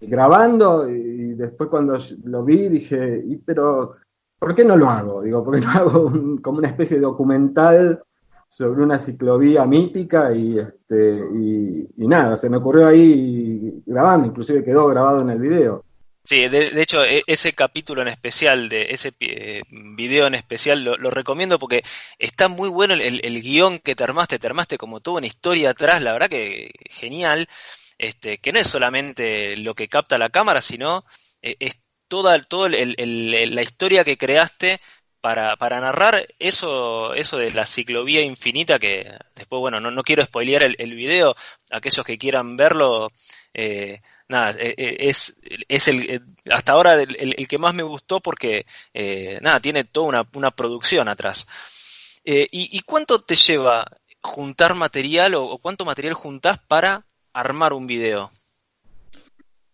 [0.00, 3.96] grabando y después cuando lo vi dije, y, pero
[4.38, 5.22] ¿por qué no lo hago?
[5.22, 6.12] Digo, ¿por qué no hago
[6.42, 8.02] como una especie de documental
[8.48, 14.88] sobre una ciclovía mítica y este y, nada, se me ocurrió ahí grabando, inclusive quedó
[14.88, 15.84] grabado en el video.
[16.24, 21.10] Sí, de, hecho, e, ese capítulo en especial, de ese eh, video en especial, lo,
[21.10, 21.82] recomiendo porque
[22.18, 25.70] está muy bueno el, el, guion que te armaste, te armaste como toda una historia
[25.70, 27.48] atrás, la verdad que genial,
[27.96, 31.04] este, que no es solamente lo que capta la cámara, sino
[31.40, 34.80] eh, es toda, toda la historia que creaste
[35.20, 40.24] para, para, narrar eso, eso de la ciclovía infinita, que después, bueno, no, no quiero
[40.24, 41.34] spoilear el, el, video,
[41.70, 43.10] aquellos que quieran verlo,
[43.54, 48.66] eh, nada, eh, eh, es, es el, hasta ahora el, que más me gustó porque,
[49.40, 51.46] nada, tiene toda una, una producción atrás.
[52.24, 53.86] ¿y, ¿y, cuánto te lleva
[54.20, 58.30] juntar material o, o cuánto material juntás para armar un video?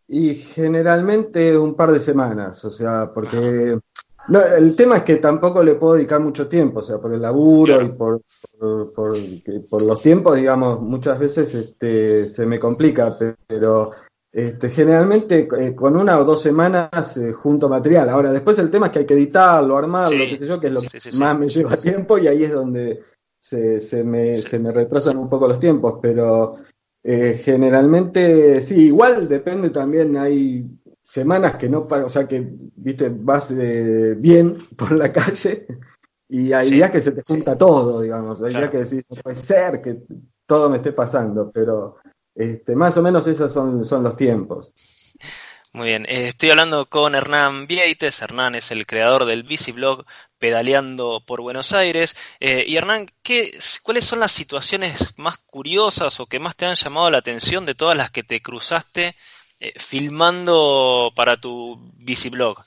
[0.06, 3.78] Y generalmente un par de semanas, o sea, porque
[4.28, 7.20] no, el tema es que tampoco le puedo dedicar mucho tiempo, o sea, por el
[7.20, 8.22] laburo y por,
[8.58, 13.92] por, los tiempos, digamos, muchas veces este, se me complica, pero
[14.32, 18.08] este, generalmente eh, con una o dos semanas eh, junto material.
[18.08, 20.72] Ahora, después el tema es que hay que editarlo, armarlo, qué sé yo, que es
[20.72, 23.02] lo que más me lleva tiempo y ahí es donde
[23.38, 26.52] se, se, me, se me retrasan un poco los tiempos, pero
[27.02, 30.68] eh, generalmente, sí, igual depende también, hay
[31.04, 32.44] semanas que no, o sea que,
[32.76, 35.66] viste, vas eh, bien por la calle
[36.28, 39.36] y hay días que se te junta todo, digamos, hay días que decís, no puede
[39.36, 39.98] ser que
[40.46, 41.98] todo me esté pasando, pero
[42.34, 44.72] este, más o menos esos son, son los tiempos.
[45.72, 48.22] Muy bien, eh, estoy hablando con Hernán Vieites.
[48.22, 50.04] Hernán es el creador del Biciblog
[50.38, 52.14] Pedaleando por Buenos Aires.
[52.38, 56.76] Eh, y Hernán, ¿qué, ¿cuáles son las situaciones más curiosas o que más te han
[56.76, 59.16] llamado la atención de todas las que te cruzaste
[59.64, 62.58] eh, filmando para tu Biciblog?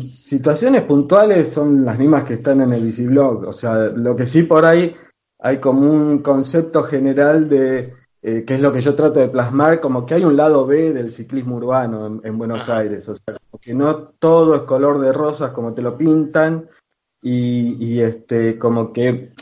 [0.00, 3.46] situaciones puntuales son las mismas que están en el Biciblog.
[3.46, 4.96] O sea, lo que sí por ahí
[5.40, 7.92] hay como un concepto general de
[8.26, 10.94] eh, que es lo que yo trato de plasmar, como que hay un lado B
[10.94, 15.50] del ciclismo urbano en, Buenos Aires, o sea, que no todo es color de rosas
[15.50, 16.66] como te lo pintan,
[17.20, 19.34] y, este, como que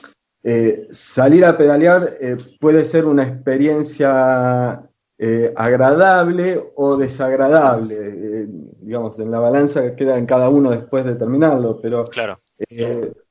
[0.45, 4.89] eh, salir a pedalear eh, puede ser una experiencia
[5.55, 8.49] agradable o desagradable,
[8.81, 12.41] digamos, en la balanza que queda en cada uno después de terminarlo, pero claro.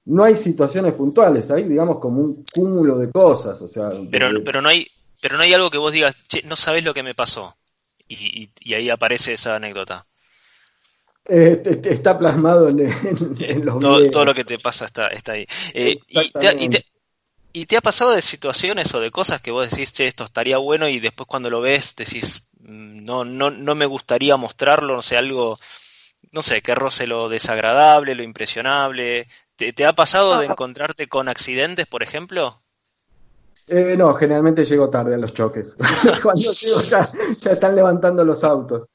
[0.06, 3.90] no hay situaciones puntuales, hay, digamos, como un cúmulo de cosas, o sea...
[4.10, 4.88] Pero, pero no hay
[5.22, 7.56] pero no hay algo que vos digas, che, no sabés lo que me pasó.
[8.08, 10.06] Y, ahí aparece esa anécdota.
[11.30, 12.80] Eh, está plasmado en,
[13.40, 15.46] en, los todo, todo, lo que te pasa está, está ahí.
[15.74, 16.86] Eh, y, te, y, te,
[17.54, 21.00] ha pasado de situaciones o de cosas que vos decís, che, esto estaría bueno y
[21.00, 25.58] después cuando lo ves decís, mm, no, no, no me gustaría mostrarlo, no sé, algo,
[26.32, 29.28] no sé, que roce lo desagradable, lo impresionable.
[29.56, 30.52] ¿Te, te ha pasado de ah.
[30.52, 32.62] encontrarte con accidentes, por ejemplo?
[33.68, 35.78] Eh, no, generalmente llego tarde a los choques.
[36.24, 37.10] Cuando llego ya,
[37.50, 38.88] están levantando los autos.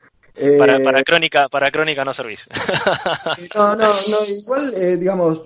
[0.58, 2.46] Para, para, eh, crónica, para crónica no servís.
[3.54, 5.44] no, no, no, igual, eh, digamos,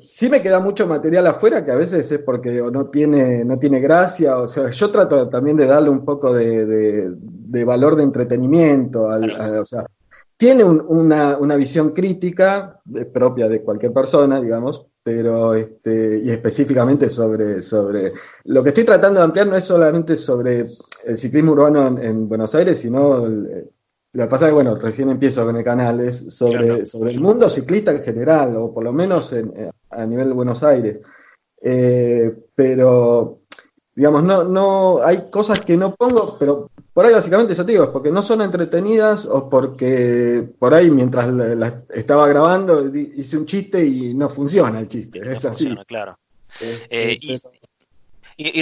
[0.00, 3.80] sí me queda mucho material afuera que a veces es porque no tiene, no tiene
[3.80, 4.36] gracia.
[4.38, 7.14] O sea, yo trato también de darle un poco de,
[7.64, 9.08] valor de entretenimiento.
[9.08, 9.86] Al, o sea,
[10.36, 12.80] tiene una, una, visión crítica
[13.12, 18.12] propia de cualquier persona, digamos, pero este, y específicamente sobre, sobre
[18.44, 20.66] lo que estoy tratando de ampliar no es solamente sobre
[21.06, 23.24] el ciclismo urbano en, Buenos Aires, sino
[24.16, 27.20] lo que pasa es que bueno, recién empiezo con el canal, es sobre, sobre el
[27.20, 29.34] mundo ciclista en general, o por lo menos
[29.90, 31.00] a nivel de Buenos Aires.
[31.60, 33.40] Eh, pero
[33.94, 37.84] digamos, no, no, hay cosas que no pongo, pero por ahí básicamente yo te digo,
[37.84, 43.44] es porque no son entretenidas o porque por ahí mientras la, estaba grabando hice un
[43.44, 45.18] chiste y no funciona el chiste.
[45.18, 45.64] es así.
[45.64, 46.18] Funciona, claro.
[46.60, 47.38] Eh, y,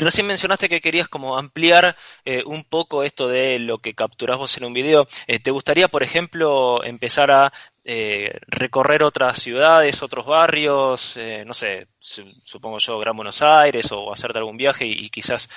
[0.01, 4.57] recién mencionaste que querías como ampliar eh, un poco esto de lo que capturás vos
[4.57, 5.07] en un video.
[5.27, 7.53] Eh, ¿Te gustaría, por ejemplo, empezar a
[8.47, 14.57] recorrer otras ciudades, otros barrios, no sé, supongo yo, Gran Buenos Aires o hacerte algún
[14.57, 15.51] viaje y quizás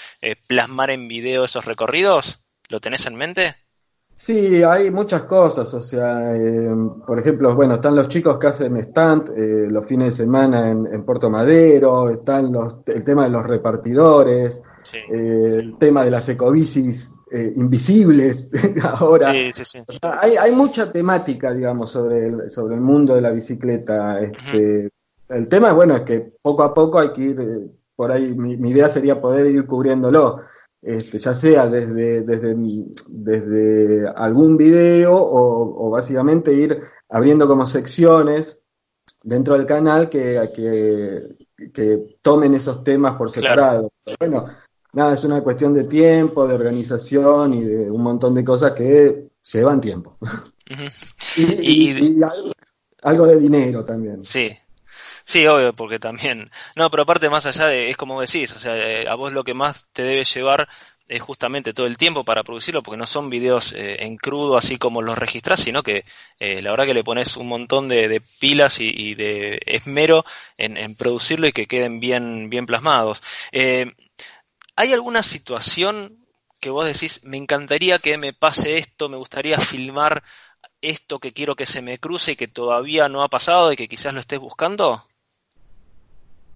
[0.46, 2.42] plasmar en video esos recorridos?
[2.68, 3.67] ¿Lo tenés en mente?
[4.20, 6.72] Sí, hay muchas cosas, o sea, eh,
[7.06, 11.06] por ejemplo, bueno, están los chicos que hacen stand eh, los fines de semana en,
[11.06, 14.64] Puerto Madero, están los, el tema de los repartidores,
[15.14, 17.14] eh, el tema de las ecobicis
[17.58, 18.50] invisibles
[18.84, 19.32] ahora.
[19.32, 19.52] Sí,
[20.02, 24.20] hay, hay, mucha temática, digamos, sobre el, sobre el mundo de la bicicleta.
[24.20, 24.90] Este,
[25.30, 28.88] El tema, bueno, es que poco a poco hay que ir, por ahí mi idea
[28.88, 30.40] sería poder ir cubriéndolo
[30.88, 32.56] este, ya sea desde, desde,
[33.10, 38.64] desde algún video o, básicamente ir abriendo como secciones
[39.22, 40.50] dentro del canal que,
[41.74, 43.92] que, tomen esos temas por separado.
[44.18, 44.46] Bueno,
[44.94, 49.28] nada, es una cuestión de tiempo, de organización y de un montón de cosas que
[49.52, 50.18] llevan tiempo.
[51.36, 52.18] y,
[53.02, 54.24] algo, de dinero también.
[54.24, 54.52] Sí,
[55.28, 56.50] Sí, obvio, porque también.
[56.76, 57.90] No, pero aparte, más allá de.
[57.90, 60.70] Es como decís, o sea, eh, a vos lo que más te debe llevar
[61.10, 64.78] es justamente todo el tiempo para producirlo, porque no son videos eh, en crudo así
[64.78, 66.06] como los registras, sino que
[66.40, 70.24] eh, la verdad que le pones un montón de, pilas y, de esmero
[70.58, 73.22] en, producirlo y que queden bien, bien plasmados.
[74.78, 76.18] ¿Hay alguna situación
[76.62, 80.24] que vos decís, me encantaría que me pase esto, me gustaría filmar
[80.82, 83.88] esto que quiero que se me cruce y que todavía no ha pasado y que
[83.90, 85.04] quizás lo estés buscando?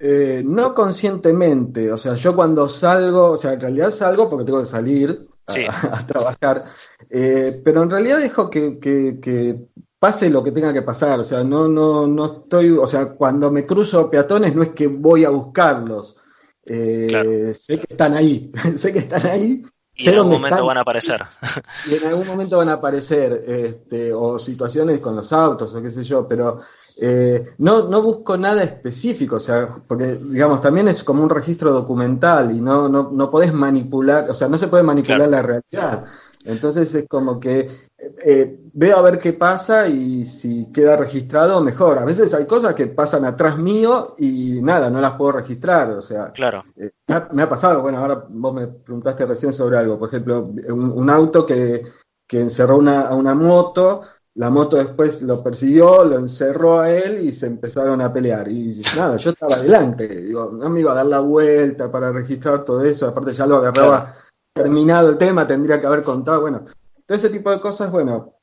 [0.04, 4.60] Eh, no conscientemente, o sea, yo cuando salgo, o sea, en realidad salgo porque tengo
[4.60, 6.64] que salir a, trabajar,
[7.08, 9.60] eh, pero en realidad dejo que,
[10.00, 13.52] pase lo que tenga que pasar, o sea, no, no, no estoy, o sea, cuando
[13.52, 16.18] me cruzo peatones no es que voy a buscarlos,
[16.66, 19.64] eh, sé que están ahí, sé que están ahí.
[19.94, 21.22] Y en algún momento van a aparecer.
[21.88, 25.92] Y en algún momento van a aparecer, este, o situaciones con los autos, o qué
[25.92, 26.60] sé yo, pero
[26.98, 31.72] eh, no, no busco nada específico, o sea, porque, digamos, también es como un registro
[31.72, 36.06] documental y no, no, no podés manipular, o sea, no se puede manipular la realidad.
[36.46, 37.68] Entonces es como que
[38.24, 42.00] eh, veo a ver qué pasa y si queda registrado, mejor.
[42.00, 45.92] A veces hay cosas que pasan atrás mío y nada, no las puedo registrar.
[45.92, 46.64] O sea, claro.
[46.76, 51.10] Eh, me, ha, pasado, bueno, ahora vos me preguntaste recién sobre algo, por ejemplo, un,
[51.10, 51.84] auto que,
[52.28, 54.02] que encerró una, a una moto
[54.36, 58.48] la moto después lo persiguió, lo encerró a él y se empezaron a pelear.
[58.48, 62.64] Y nada, yo estaba adelante, digo, no me iba a dar la vuelta para registrar
[62.64, 64.14] todo eso, aparte ya lo agarraba
[64.54, 66.66] terminado el tema, tendría que haber contado, bueno,
[67.06, 68.36] todo ese tipo de cosas, bueno,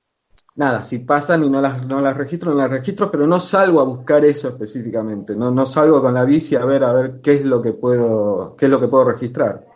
[0.57, 3.81] nada, si pasan y no las, no las registro, no las registro, pero no salgo
[3.81, 7.35] a buscar eso específicamente, no, no salgo con la bici a ver a ver qué
[7.35, 9.67] es lo que puedo, qué es lo que puedo registrar.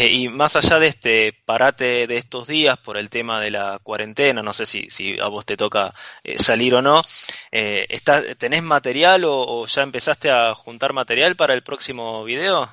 [0.00, 3.78] Eh, y más allá de este parate de estos días por el tema de la
[3.82, 5.92] cuarentena, no sé si, si a vos te toca
[6.24, 7.02] eh, salir o no,
[7.52, 7.86] eh,
[8.38, 12.66] ¿tenés material o, ya empezaste a juntar material para el próximo video?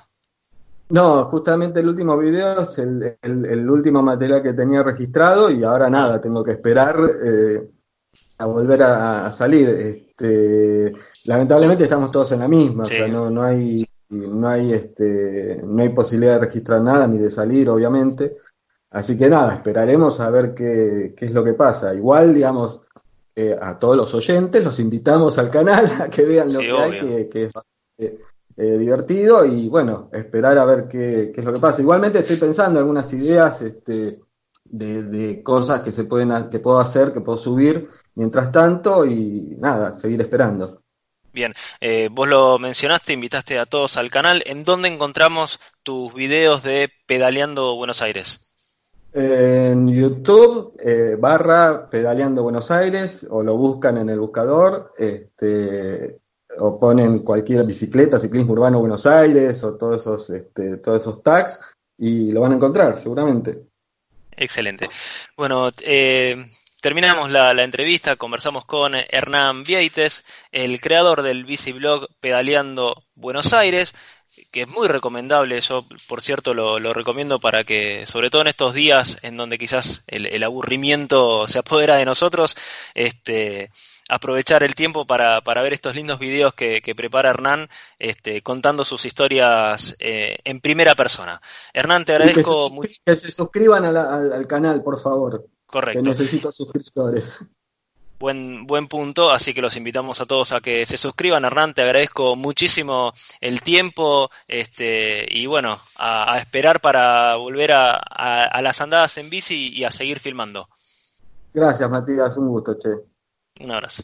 [0.88, 6.22] No, justamente el último video es el, último material que tenía registrado y ahora nada,
[6.22, 6.96] tengo que esperar
[8.38, 9.68] a volver a, salir.
[9.68, 10.94] Este,
[11.26, 15.82] lamentablemente estamos todos en la misma, o sea, no, no hay no hay, este, no
[15.82, 18.38] hay posibilidad de registrar nada ni de salir, obviamente.
[18.90, 21.94] Así que nada, esperaremos a ver qué, qué es lo que pasa.
[21.94, 22.82] Igual, digamos,
[23.36, 27.30] eh, a todos los oyentes, los invitamos al canal a que vean lo que hay,
[27.30, 28.26] que, es bastante,
[28.58, 31.82] eh, divertido y bueno, esperar a ver qué, qué, es lo que pasa.
[31.82, 34.22] Igualmente estoy pensando algunas ideas este,
[34.64, 39.56] de, de, cosas que se pueden que puedo hacer, que puedo subir mientras tanto y
[39.60, 40.82] nada, seguir esperando.
[41.38, 44.42] Bien, eh, vos lo mencionaste, invitaste a todos al canal.
[44.48, 48.56] ¿En dónde encontramos tus videos de Pedaleando Buenos Aires?
[49.14, 56.18] En YouTube, eh, barra Pedaleando Buenos Aires, o lo buscan en el buscador, este,
[56.58, 61.60] o ponen cualquier bicicleta, ciclismo urbano Buenos Aires, o todos esos, este, todos esos tags,
[62.00, 63.62] y lo van a encontrar, seguramente.
[64.36, 64.88] Excelente.
[65.36, 66.50] Bueno, eh,
[66.88, 70.24] Terminamos la, entrevista, conversamos con Hernán Vieites,
[70.54, 73.94] el creador del biciblog Pedaleando Buenos Aires,
[74.52, 75.60] que es muy recomendable.
[75.60, 80.06] Yo, por cierto, lo, recomiendo para que, sobre todo en estos días en donde quizás
[80.08, 82.56] el, aburrimiento se apodera de nosotros,
[82.94, 83.70] este,
[84.08, 87.68] aprovechar el tiempo para, ver estos lindos videos que, prepara Hernán,
[88.00, 91.42] este, contando sus historias eh, en primera persona.
[91.74, 92.92] Hernán, te agradezco mucho.
[93.06, 95.50] Que se suscriban al canal, por favor.
[95.68, 96.02] Correcto.
[96.02, 97.46] Que necesito suscriptores.
[98.20, 101.46] Buen, buen punto, así que los invitamos a todos a que se suscriban.
[101.46, 108.82] Hernán, te agradezco muchísimo el tiempo este, y bueno, a, esperar para volver a, las
[108.82, 110.68] andadas en bici y a seguir filmando.
[111.54, 112.90] Gracias, Matías, un gusto, che.
[113.64, 114.04] Un abrazo.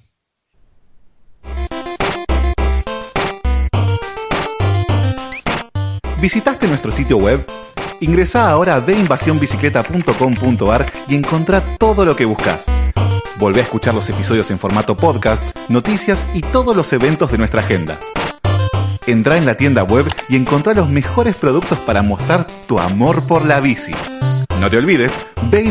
[6.22, 7.46] ¿Visitaste nuestro sitio web?
[8.04, 12.66] Ingresa ahora a deinvasionbicicleta.com.ar y encontrá todo lo que buscas.
[13.40, 17.62] Volvé a escuchar los episodios en formato podcast, noticias y todos los eventos de nuestra
[17.62, 17.98] agenda.
[19.08, 23.46] Entra en la tienda web y encontrá los mejores productos para mostrar tu amor por
[23.46, 23.94] la bici.
[24.60, 25.64] No te olvides, ve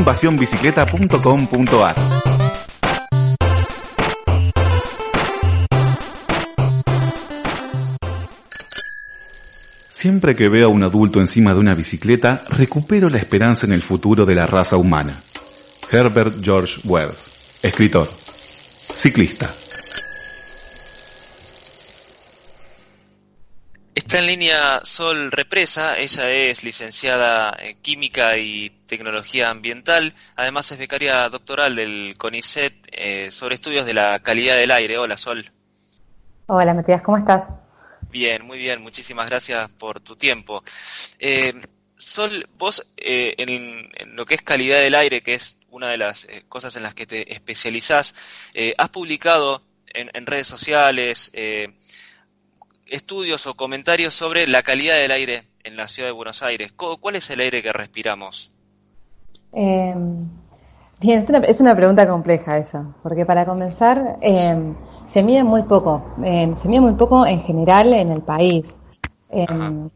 [10.03, 13.83] Siempre que veo a un adulto encima de una bicicleta, recupero la esperanza en el
[13.83, 15.17] futuro de la raza humana.
[15.93, 19.49] Herbert George Wells, escritor, ciclista.
[23.95, 30.81] Está en línea Sol Represa, ella es licenciada en Química y Tecnología Ambiental, además es
[30.81, 34.99] becaria doctoral del CONICET eh, sobre estudios de la calidad del aire.
[34.99, 35.53] Hola Sol.
[36.47, 37.62] Hola Matías, ¿cómo estás?
[38.13, 40.63] Bien, muy bien, muchísimas gracias por tu tiempo.
[41.19, 41.55] Eh,
[41.97, 46.25] Sol, vos eh, en, lo que es calidad del aire, que es una de las
[46.25, 48.15] eh, cosas en las que te especializás,
[48.77, 51.33] has publicado en, redes sociales
[52.85, 56.73] estudios o comentarios sobre la calidad del aire en la ciudad de Buenos Aires.
[56.73, 58.53] ¿Cuál es el aire que respiramos?
[59.55, 60.29] Em,
[61.01, 64.75] bien, es una, es una, pregunta compleja esa, porque para comenzar, em,
[65.07, 68.79] se mide muy poco, se mide muy poco en general en el país.
[69.31, 69.91] Em,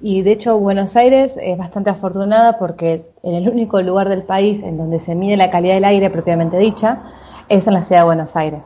[0.00, 4.62] y de hecho Buenos Aires es bastante afortunada porque en el único lugar del país
[4.62, 7.02] en donde se mide la calidad del aire propiamente dicha
[7.48, 8.64] es en la ciudad de Buenos Aires.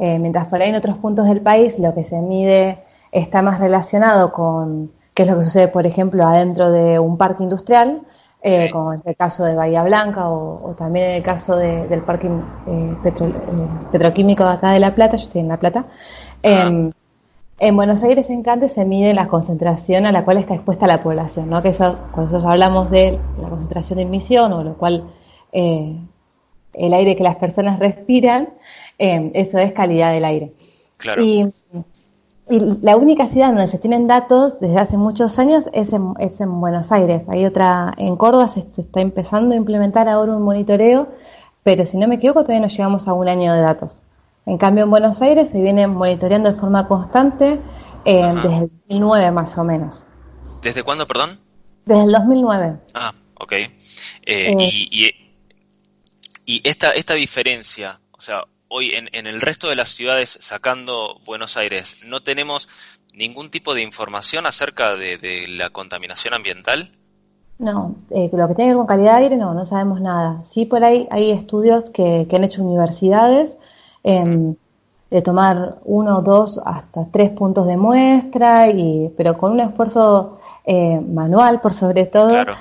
[0.00, 3.60] Eh, mientras por ahí en otros puntos del país lo que se mide está más
[3.60, 8.02] relacionado con qué es lo que sucede, por ejemplo, adentro de un parque industrial,
[8.46, 12.28] eh, como es el caso de Bahía Blanca o, también en el caso del parque
[12.66, 13.32] eh, petro, eh,
[13.90, 15.86] petroquímico de acá de La Plata, yo estoy en La Plata.
[16.42, 16.92] Em,
[17.58, 21.02] en Buenos Aires, en cambio, se mide la concentración a la cual está expuesta la
[21.02, 21.62] población, ¿no?
[21.62, 25.04] Que eso, cuando nosotros hablamos de la concentración de emisión, o lo cual
[25.50, 28.50] el aire que las personas respiran,
[28.98, 30.52] em, eso es calidad del aire.
[30.98, 31.22] Claro.
[31.22, 31.50] Y
[32.48, 36.40] y la única ciudad donde se tienen datos desde hace muchos años es en, es
[36.40, 37.24] en Buenos Aires.
[37.28, 41.08] Hay otra, en Córdoba se, está empezando a implementar ahora un monitoreo,
[41.62, 44.02] pero si no me equivoco todavía no llegamos a un año de datos.
[44.44, 47.60] En cambio en Buenos Aires se viene monitoreando de forma constante
[48.04, 50.06] eh, desde el 2009 más o menos.
[50.60, 51.40] ¿Desde cuándo, perdón?
[51.86, 52.76] Desde el 2009.
[52.92, 53.52] Ah, ok.
[53.52, 53.70] Eh,
[54.26, 54.56] eh.
[54.58, 55.24] y, y,
[56.44, 58.44] y esta, esta diferencia, o sea,
[58.76, 62.68] hoy en, el resto de las ciudades, sacando Buenos Aires, no tenemos
[63.14, 66.90] ningún tipo de información acerca de, la contaminación ambiental?
[67.60, 70.42] No, eh, lo que tiene que ver con calidad de aire no, no sabemos nada.
[70.44, 73.58] Sí, por ahí hay estudios que, han hecho universidades
[74.02, 74.56] em,
[75.08, 81.00] de tomar uno, dos, hasta tres puntos de muestra, y, pero con un esfuerzo eh,
[81.00, 82.30] manual por sobre todo.
[82.30, 82.56] Claro.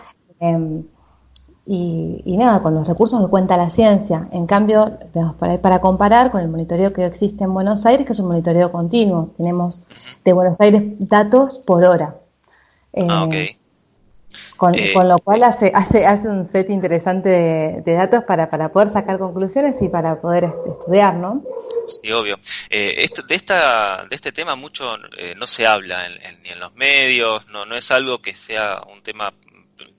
[1.66, 4.28] Em, y, nada, con los recursos que cuenta la ciencia.
[4.32, 4.98] En cambio,
[5.40, 8.72] para, para comparar con el monitoreo que existe en Buenos Aires, que es un monitoreo
[8.72, 9.82] continuo, tenemos
[10.26, 12.16] de Buenos Aires datos por hora.
[13.08, 13.34] ah, ok.
[13.34, 13.58] Eh,
[14.58, 18.50] Con, Eh, con lo cual hace, hace, hace un set interesante de, de datos para,
[18.50, 21.44] para poder sacar conclusiones y para poder est- estudiar, ¿no?
[21.86, 22.40] Sí, obvio.
[22.70, 26.50] Eh, esto- de, esta, de este tema mucho eh, no se habla en- en- ni
[26.50, 29.34] en los medios, no, no es algo que sea un tema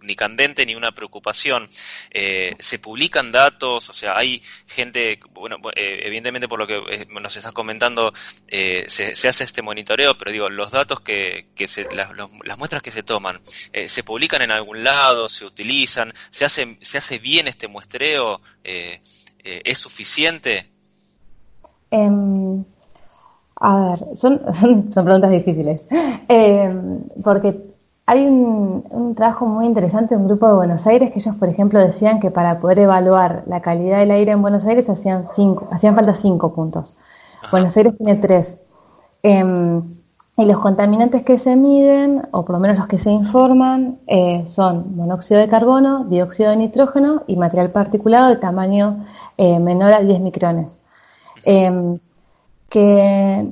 [0.05, 1.69] ni candente ni una preocupación.
[2.11, 6.77] Eh, se publican datos, o sea, hay gente, bueno, bu- eh, evidentemente por lo que
[6.91, 8.13] eh, nos estás comentando,
[8.49, 12.11] se, se hace este monitoreo, pero digo, los datos que, que se, las,
[12.59, 13.41] muestras que se toman,
[13.87, 19.79] se publican en algún lado, se utilizan, se hace, se hace bien este muestreo, es
[19.79, 20.71] suficiente.
[21.91, 22.65] Em,
[23.57, 24.41] a ver, son,
[24.93, 25.81] son preguntas difíciles.
[26.29, 27.55] Em, porque
[28.07, 31.49] hay un, un trabajo muy interesante de un grupo de Buenos Aires que ellos, por
[31.49, 35.67] ejemplo, decían que para poder evaluar la calidad del aire en Buenos Aires hacían, cinco,
[35.71, 36.97] hacían falta cinco puntos.
[37.51, 38.59] Buenos Aires tiene tres.
[39.23, 39.83] Em,
[40.37, 44.45] y los contaminantes que se miden, o por lo menos los que se informan, eh,
[44.47, 49.07] son monóxido de carbono, dióxido de nitrógeno y material particulado de tamaño
[49.39, 50.81] eh, menor a 10 micrones.
[51.45, 51.99] Em,
[52.69, 53.49] que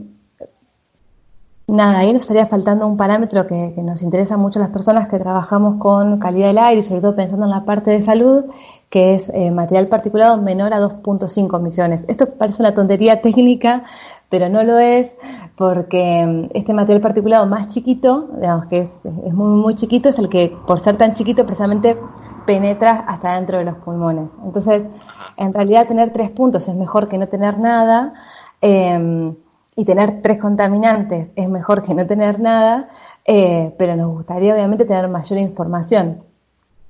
[1.67, 5.09] nada, ahí nos estaría faltando un parámetro que, que nos interesa mucho a las personas
[5.09, 8.45] que trabajamos con calidad del aire y sobre todo pensando en la parte de salud,
[8.91, 12.05] que es eh, material particulado menor a 2.5 micrones.
[12.09, 13.85] Esto parece una tontería técnica,
[14.29, 15.17] pero no lo es
[15.57, 18.91] porque mm, este material particulado más chiquito, digamos que es,
[19.27, 21.97] es muy, muy chiquito, es el que por ser tan chiquito precisamente
[22.47, 24.31] penetra hasta dentro de los pulmones.
[24.45, 24.87] Entonces,
[25.37, 28.15] en realidad tener tres puntos es mejor que no tener nada.
[28.61, 29.33] eh,
[29.75, 32.89] y tener tres contaminantes es mejor que no tener nada,
[33.25, 36.23] eh, pero nos gustaría obviamente tener mayor información.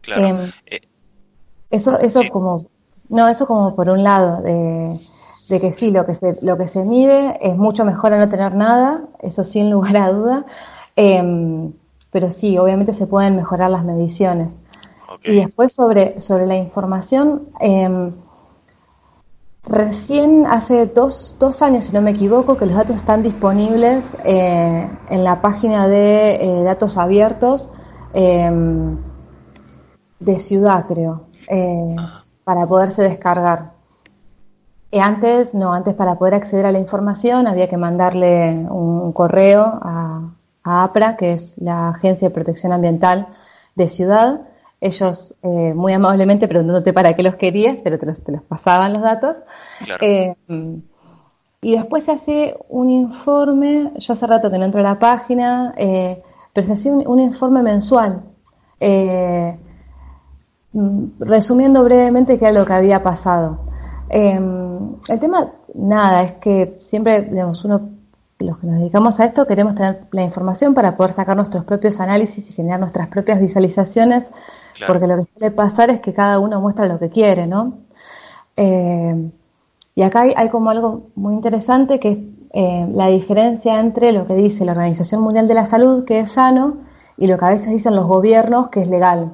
[0.01, 0.27] Claro.
[0.27, 0.81] Em, Eh,
[1.71, 2.29] eso, eso Sí.
[2.31, 2.65] como,
[3.09, 4.97] no, eso como por un lado, de,
[5.49, 8.29] de que sí, lo que se, lo que se mide es mucho mejor a no
[8.29, 10.47] tener nada, eso sin lugar a duda,
[10.97, 11.73] em,
[12.11, 14.59] pero sí, obviamente se pueden mejorar las mediciones.
[15.25, 18.13] Y después sobre, sobre la información, em,
[19.65, 24.89] recién hace dos, dos años, si no me equivoco, que los datos están disponibles eh,
[25.09, 27.69] en la página de eh, datos abiertos
[28.13, 28.99] em,
[30.21, 31.97] de ciudad, creo, eh,
[32.45, 33.73] para poderse descargar.
[34.91, 39.63] Eh, antes, no, antes para poder acceder a la información había que mandarle un correo
[39.63, 40.33] a,
[40.65, 43.29] a APRA, que es la Agencia de Protección Ambiental
[43.75, 44.43] de Ciudad.
[44.83, 48.93] Ellos eh, muy amablemente preguntándote para qué los querías, pero te los, te los pasaban
[48.93, 49.37] los datos.
[50.01, 50.35] Eh,
[51.63, 55.73] y después se hace un informe, yo hace rato que no entro a la página,
[55.77, 56.21] eh,
[56.53, 58.23] pero se hacía un, un informe mensual,
[60.73, 63.61] mm, resumiendo brevemente qué era lo que había pasado.
[64.13, 64.39] Eh,
[65.09, 67.91] el tema, nada, es que siempre, digamos, uno,
[68.39, 71.99] los que nos dedicamos a esto, queremos tener la información para poder sacar nuestros propios
[71.99, 74.31] análisis y generar nuestras propias visualizaciones,
[74.75, 74.93] Claro.
[74.93, 77.79] porque lo que suele pasar es que cada uno muestra lo que quiere, ¿no?
[78.57, 79.31] Eh,
[79.95, 82.19] y acá hay, hay como algo muy interesante que es
[82.55, 86.33] eh, la diferencia entre lo que dice la Organización Mundial de la Salud, que es
[86.33, 86.79] sano,
[87.17, 89.33] y lo que a veces dicen los gobiernos, que es legal.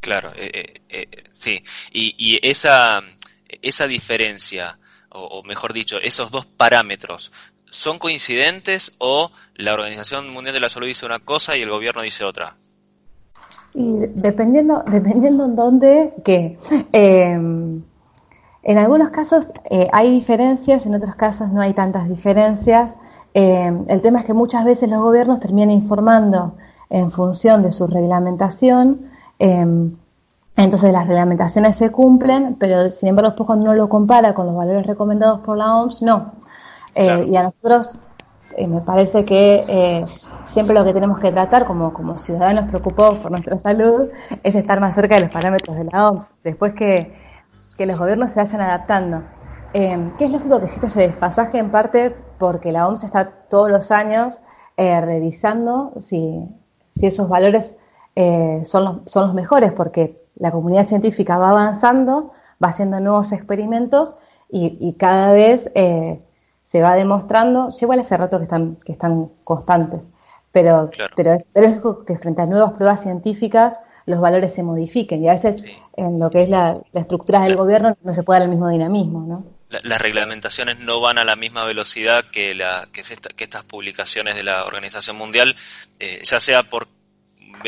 [0.00, 0.50] Claro, eh,
[0.88, 1.62] eh, eh, sí.
[1.92, 3.02] Y, y esa,
[3.62, 4.78] esa diferencia,
[5.10, 7.32] o, o mejor dicho, esos dos parámetros,
[7.70, 12.02] ¿son coincidentes o la Organización Mundial de la Salud dice una cosa y el gobierno
[12.02, 12.56] dice otra?
[13.74, 16.58] Y dependiendo, dependiendo en dónde, que
[16.92, 22.96] en algunos casos eh, hay diferencias, en otros casos no hay tantas diferencias.
[23.34, 26.54] Eh, el tema es que muchas veces los gobiernos terminan informando
[26.90, 29.10] en función de su reglamentación.
[29.38, 29.92] eh,
[30.56, 34.54] entonces las reglamentaciones se cumplen, pero sin embargo después cuando uno lo compara con los
[34.54, 36.32] valores recomendados por la OMS, no.
[36.94, 37.96] Eh, Y a nosotros
[38.56, 40.04] eh, me parece que eh,
[40.52, 44.10] siempre lo que tenemos que tratar como, ciudadanos preocupados por nuestra salud
[44.42, 46.30] es estar más cerca de los parámetros de la OMS.
[46.44, 47.14] Después que,
[47.76, 49.22] que los gobiernos se vayan adaptando.
[49.72, 53.90] Eh, es lógico que exista ese desfasaje en parte porque la OMS está todos los
[53.90, 54.40] años
[54.76, 56.46] eh, revisando si,
[56.94, 57.76] si esos valores
[58.14, 62.32] eh, son, los, son los mejores, porque la comunidad científica va avanzando,
[62.62, 64.16] va haciendo nuevos experimentos
[64.50, 66.20] y, y cada vez eh,
[66.62, 70.08] se va demostrando, llevo hace rato que están, que están constantes,
[70.52, 75.22] pero, pero, es, pero es que frente a nuevas pruebas científicas los valores se modifiquen
[75.24, 78.40] y a veces en lo que es la, la estructura del gobierno no se puede
[78.40, 79.44] dar el mismo dinamismo, ¿no?
[79.68, 83.44] La- las reglamentaciones no van a la misma velocidad que, la, que, es esta- que
[83.44, 85.56] estas publicaciones de la Organización Mundial,
[85.98, 86.88] eh, ya sea por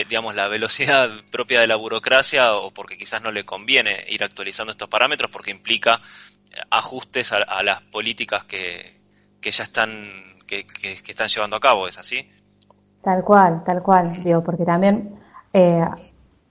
[0.09, 4.73] digamos la velocidad propia de la burocracia o porque quizás no le conviene ir actualizando
[4.73, 6.01] estos parámetros porque implica
[6.51, 9.01] eh, ajustes a, a las políticas que,
[9.41, 12.29] que ya están que, que- que están llevando a cabo, ¿es así?
[13.05, 15.17] Tal cual, tal cual, digo, porque también
[15.53, 15.85] eh,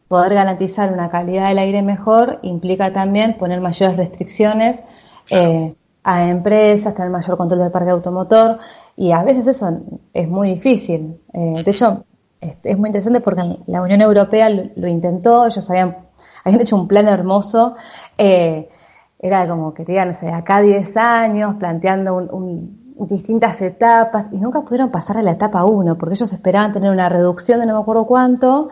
[0.07, 4.83] poder garantizar una calidad del aire mejor implica también poner mayores restricciones
[5.31, 5.73] eh,
[6.03, 8.59] a empresas, tener mayor control del parque automotor
[8.95, 9.81] y a veces eso
[10.13, 11.19] es muy difícil.
[11.33, 12.05] Eh, de hecho,
[12.39, 15.97] es, muy interesante porque la Unión Europea lo, intentó, ellos habían,
[16.43, 17.75] habían hecho un plan hermoso,
[18.17, 18.69] eh,
[19.17, 24.61] era como que digan, no sé, acá 10 años planteando un, distintas etapas y nunca
[24.61, 27.81] pudieron pasar a la etapa 1 porque ellos esperaban tener una reducción de no me
[27.81, 28.69] acuerdo cuánto,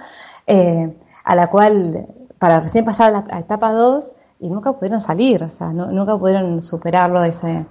[0.48, 2.08] eh, a la cual,
[2.38, 4.12] para recién pasar a la etapa 2,
[4.42, 7.64] y nunca pudieron salir, o sea, nunca pudieron superarlo ese,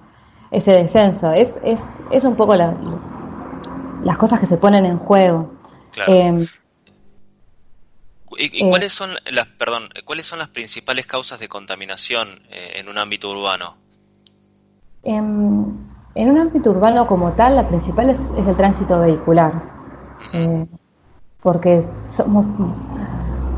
[0.51, 1.31] ese descenso.
[1.31, 1.81] Es, es,
[2.11, 5.51] es un poco las cosas que se ponen en juego.
[6.07, 6.47] Em,
[8.37, 12.87] ¿Y, eh, cuáles son las, perdón, cuáles son las principales causas de contaminación eh, en
[12.87, 13.75] un ámbito urbano?
[16.15, 19.63] En, un ámbito urbano como tal, la principal es, el tránsito vehicular,
[20.33, 20.65] eh,
[21.41, 22.45] porque somos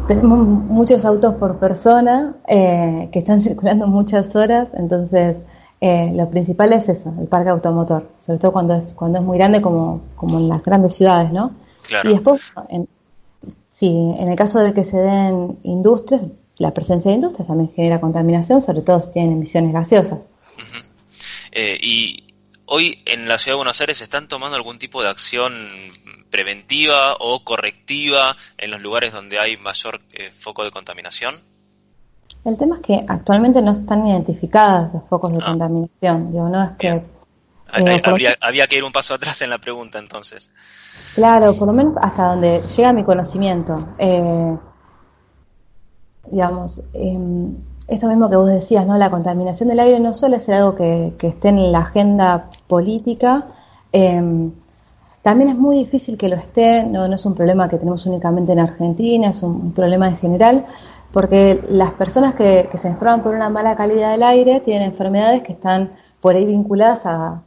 [0.08, 5.38] tenemos muchos autos por persona que están circulando muchas horas, entonces
[5.82, 9.62] lo principal es eso, el parque automotor, sobre todo cuando es cuando es muy grande
[9.62, 11.51] como, como en las grandes ciudades, ¿no?
[12.04, 12.88] Y después, en,
[13.72, 16.24] sí, en el caso de que se den industrias,
[16.58, 20.30] la presencia de industrias también genera contaminación, sobre todo si tienen emisiones gaseosas.
[21.51, 22.32] Eh, y
[22.76, 25.53] hoy en la ciudad de Buenos Aires están tomando algún tipo de acción
[26.32, 31.36] preventiva o correctiva en los lugares donde hay mayor eh, foco de contaminación?
[32.43, 35.49] El tema es que actualmente no están identificadas los focos de ah.
[35.49, 36.32] contaminación.
[36.32, 36.88] Digo, no es que.
[37.76, 40.49] Eh, había, había que ir un paso atrás en la pregunta entonces.
[41.13, 43.95] Claro, por lo menos hasta donde llega mi conocimiento.
[43.99, 44.57] Eh,
[46.32, 47.55] digamos, em,
[47.88, 48.97] esto mismo que vos decías, ¿no?
[48.97, 53.47] La contaminación del aire no suele ser algo que, esté en la agenda política.
[53.91, 54.51] Em,
[55.21, 58.59] también es muy difícil que lo esté, no, es un problema que tenemos únicamente en
[58.59, 60.65] Argentina, es un, problema en general,
[61.11, 65.53] porque las personas que, se enferman por una mala calidad del aire tienen enfermedades que
[65.53, 67.43] están por ahí vinculadas a,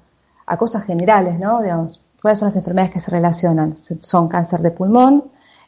[0.58, 1.60] cosas generales, ¿no?
[1.62, 3.76] Digamos, ¿Cuáles son las enfermedades que se relacionan?
[3.76, 5.24] Son cáncer de pulmón,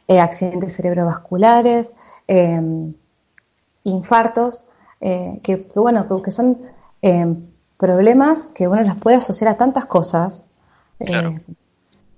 [0.07, 1.93] eh, accidentes cerebrovasculares,
[2.27, 2.93] em,
[3.89, 4.63] infartos,
[5.01, 6.57] eh, que, bueno, que son
[7.01, 7.37] em,
[7.77, 10.43] problemas que uno las puede asociar a tantas cosas
[10.99, 11.39] eh,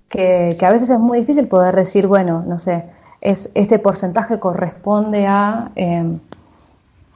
[0.08, 2.84] que, a veces es muy difícil poder decir, bueno, no sé,
[3.20, 6.18] es, este porcentaje corresponde a em,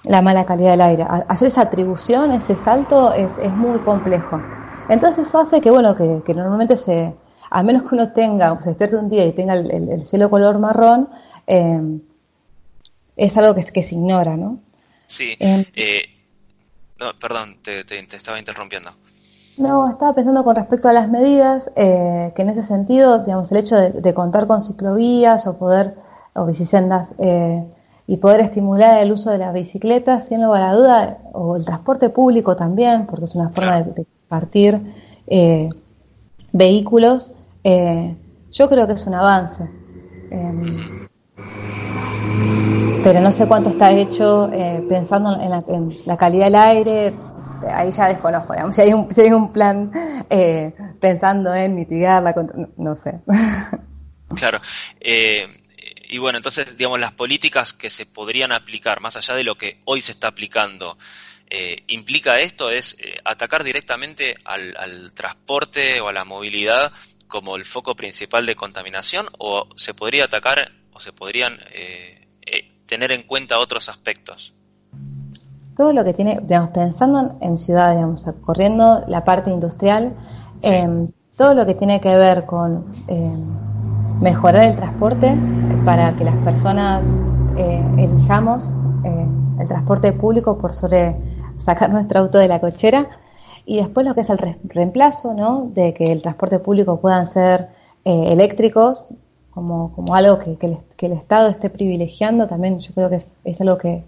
[0.05, 1.07] la mala calidad del aire.
[1.29, 4.41] Hacer esa atribución, ese salto, es, es muy complejo.
[4.89, 7.15] Entonces eso hace que, bueno, que, normalmente se,
[7.51, 11.09] a menos que uno tenga, se despierte un día y tenga el, cielo color marrón,
[11.47, 11.99] eh,
[13.17, 14.59] es algo que, que se ignora, ¿no?
[15.07, 15.37] Sí.
[15.39, 16.03] Em, eh,
[17.01, 17.81] no, perdón, te,
[18.14, 18.91] estaba interrumpiendo.
[19.59, 23.59] No, estaba pensando con respecto a las medidas, eh, que en ese sentido, digamos, el
[23.59, 25.95] hecho de, contar con ciclovías o poder,
[26.35, 27.14] o bicisendas,
[28.09, 32.09] y poder estimular el uso de la bicicleta, sin lugar a duda, o el transporte
[32.11, 34.81] público también, porque es una forma de partir
[35.27, 35.71] eh,
[36.53, 37.33] vehículos,
[37.64, 38.17] eh,
[38.53, 39.69] yo creo que es un avance.
[43.07, 47.15] Pero no sé cuánto está hecho eh, pensando en la, calidad del aire,
[47.73, 49.93] ahí ya desconozco, si, hay un, si hay un plan
[51.01, 53.21] pensando en mitigarla, no, no sé.
[54.35, 54.61] Claro.
[55.01, 59.81] y bueno, entonces, digamos, las políticas que se podrían aplicar, más allá de lo que
[59.85, 60.99] hoy se está aplicando,
[61.49, 66.93] eh, implica esto es eh, atacar directamente al, transporte o a la movilidad
[67.29, 72.26] como el foco principal de contaminación o se podría atacar o se podrían eh,
[72.87, 74.55] tener en cuenta otros aspectos?
[75.76, 80.14] Todo lo que tiene, digamos, pensando en ciudades, digamos, corriendo la parte industrial,
[80.62, 81.07] em,
[81.37, 83.45] todo lo que tiene que ver con em,
[84.20, 85.37] mejorar el transporte
[85.84, 87.16] para que las personas
[87.57, 88.74] elijamos
[89.59, 91.16] el transporte público por sobre
[91.59, 93.09] sacar nuestro auto de la cochera.
[93.64, 95.70] Y después lo que es el reemplazo, ¿no?
[95.74, 97.68] De que el transporte público puedan ser
[98.05, 99.09] eh, eléctricos,
[99.57, 103.59] como, como algo que, que, el, Estado esté privilegiando, también yo creo que es, es
[103.63, 104.05] algo que,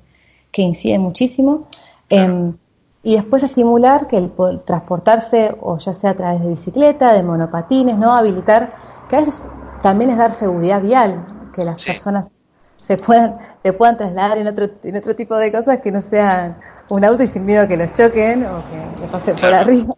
[0.52, 1.68] que, incide muchísimo.
[2.10, 2.52] Em,
[3.02, 4.30] y después estimular que el,
[4.66, 8.14] transportarse, o ya sea a través de bicicleta, de monopatines, ¿no?
[8.14, 8.74] Habilitar,
[9.08, 9.42] que a veces
[9.82, 11.24] también es dar seguridad vial,
[11.54, 12.30] que las personas
[12.76, 16.58] se puedan, se puedan trasladar en otro, en otro tipo de cosas que no sean
[16.90, 19.94] un auto y sin miedo a que los choquen o que le pasen por arriba.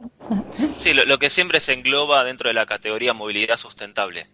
[0.77, 4.29] Sí, lo, que siempre se engloba dentro de la categoría movilidad sustentable.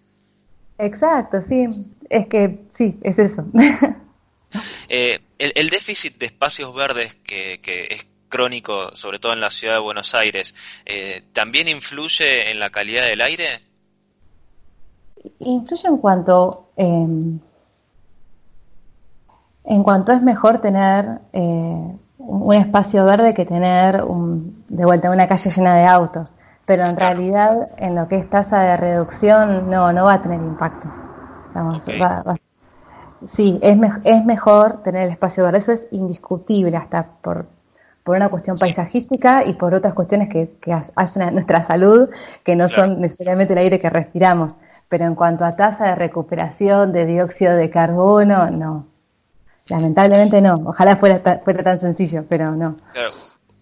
[0.79, 1.66] Exacto, sí,
[2.09, 3.45] es que sí, es eso.
[4.89, 7.61] Eh, el, déficit de espacios verdes que,
[7.91, 10.55] es crónico, sobre todo en la ciudad de Buenos Aires,
[10.87, 13.61] eh, ¿también influye en la calidad del aire?
[15.41, 17.41] Influye en cuanto, em,
[19.66, 25.27] En cuanto es mejor tener eh, un espacio verde que tener un, de vuelta una
[25.27, 26.33] calle llena de autos,
[26.67, 30.41] pero en realidad en lo que es tasa de reducción no, no va a tener
[30.41, 30.93] impacto.
[31.55, 32.37] Vamos, va, va,
[33.25, 37.47] sí, es, me, es mejor tener el espacio verde, eso es indiscutible hasta por,
[38.03, 42.11] por una cuestión paisajística y por otras cuestiones que, que hacen a nuestra salud,
[42.45, 44.55] que no son necesariamente el aire que respiramos.
[44.89, 48.87] Pero en cuanto a tasa de recuperación de dióxido de carbono, no.
[49.67, 50.55] Lamentablemente no.
[50.67, 52.77] Ojalá fuera, fuera tan sencillo, pero no.
[52.93, 53.11] Claro.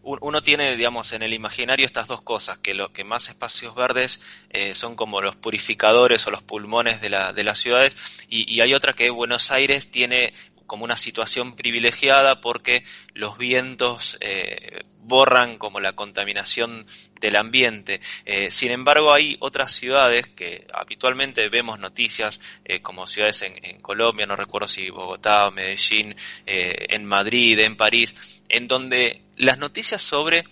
[0.05, 4.21] Uno tiene, digamos, en el imaginario estas dos cosas, que lo que más espacios verdes
[4.51, 7.97] eh, son como los purificadores o los pulmones de, la, de las ciudades,
[8.29, 10.35] y, y hay otra que Buenos Aires tiene
[10.67, 16.87] como una situación privilegiada porque los vientos eh, borran como la contaminación
[17.21, 18.01] del ambiente.
[18.25, 23.81] Eh, sin embargo, hay otras ciudades que habitualmente vemos noticias, eh, como ciudades en, en,
[23.81, 30.45] Colombia, no recuerdo si Bogotá Medellín, en Madrid, en París, en donde las noticias sobre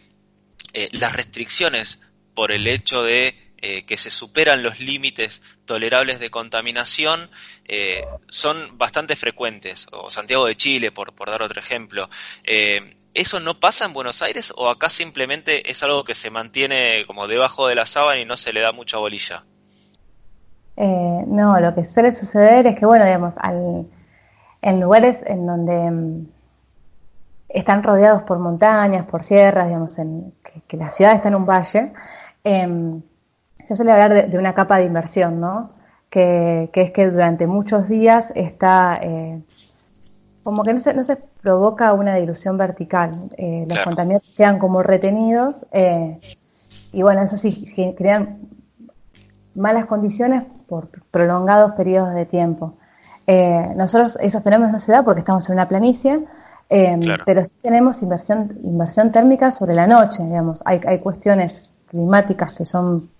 [0.73, 2.01] eh, las restricciones
[2.35, 7.31] por el hecho de eh, que se superan los límites tolerables de contaminación
[7.65, 12.11] eh, son bastante frecuentes, o Santiago de Chile, por, dar otro ejemplo.
[12.43, 17.05] Eh, ¿Eso no pasa en Buenos Aires o acá simplemente es algo que se mantiene
[17.07, 19.45] como debajo de la sábana y no se le da mucha bolilla?
[20.77, 23.87] No, lo que suele suceder es que, bueno, digamos, al,
[24.61, 26.27] en lugares en donde mm,
[27.53, 31.47] están rodeados por montañas, por sierras, digamos, en, que, que la ciudad está en un
[31.47, 31.93] valle,
[32.45, 33.01] eh,
[33.65, 35.71] se suele hablar de, de, una capa de inversión, ¿no?
[36.11, 39.43] Que, que, es que durante muchos días está eh,
[40.43, 43.31] como que no se, no se provoca una dilución vertical.
[43.37, 43.85] Eh, los claro.
[43.85, 46.19] contaminantes quedan como retenidos eh,
[46.93, 48.41] y bueno, eso sí, crean
[49.55, 52.75] malas condiciones por prolongados periodos de tiempo.
[53.77, 56.27] Nosotros esos fenómenos no se da porque estamos en una planicie,
[56.75, 57.23] eh, claro.
[57.27, 60.63] pero sí tenemos inversión, inversión térmica sobre la noche, digamos.
[60.65, 63.11] Hay, hay cuestiones climáticas que son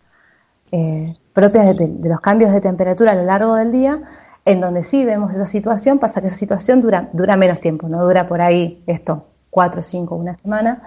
[0.71, 4.01] eh, propias de, de, los cambios de temperatura a lo largo del día,
[4.47, 8.03] en donde sí vemos esa situación, pasa que esa situación dura, dura menos tiempo, no
[8.03, 10.83] dura por ahí esto, cuatro, cinco, una semana,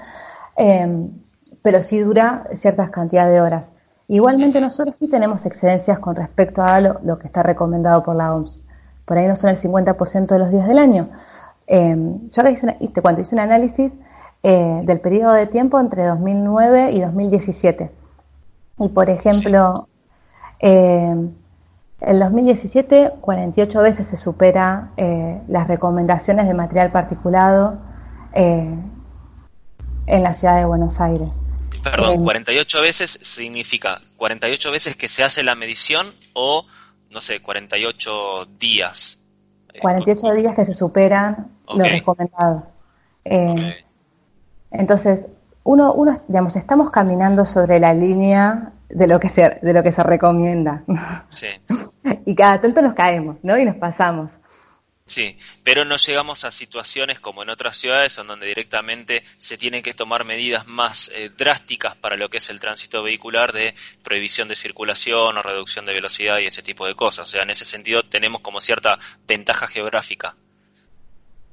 [0.58, 1.08] eh,
[1.62, 3.72] pero sí dura ciertas cantidades de horas.
[4.08, 8.34] Igualmente nosotros sí tenemos excedencias con respecto a lo, lo que está recomendado por la
[8.34, 8.64] OMS.
[9.06, 11.10] Por ahí no son el 50% de los días del año.
[11.68, 13.92] Eh, yo ahora hice, una, cuando hice un análisis
[14.44, 17.92] eh, del periodo de tiempo entre 2009 y 2017
[18.80, 20.68] y por ejemplo, sí.
[20.68, 21.16] eh,
[22.02, 27.80] el 2017 48 veces se supera eh, las recomendaciones de material particulado
[28.34, 28.76] eh,
[30.08, 31.42] en la ciudad de Buenos Aires.
[31.82, 36.66] Perdón, 48 veces significa 48 veces que se hace la medición o,
[37.12, 39.20] no sé, 48 días.
[39.82, 41.80] 48 días que se superan okay.
[41.80, 42.64] los recomendados.
[43.24, 43.74] Eh, okay.
[44.72, 45.28] Entonces,
[45.64, 49.92] uno, uno, digamos, estamos caminando sobre la línea de lo que se, de lo que
[49.92, 50.84] se recomienda.
[51.30, 51.48] Sí.
[52.26, 53.58] y cada tanto nos caemos, ¿no?
[53.58, 54.32] Y nos pasamos.
[55.08, 59.84] Sí, pero no llegamos a situaciones como en otras ciudades en donde directamente se tienen
[59.84, 64.48] que tomar medidas más eh, drásticas para lo que es el tránsito vehicular de prohibición
[64.48, 67.28] de circulación o reducción de velocidad y ese tipo de cosas.
[67.28, 68.98] O sea, en ese sentido tenemos como cierta
[69.28, 70.36] ventaja geográfica.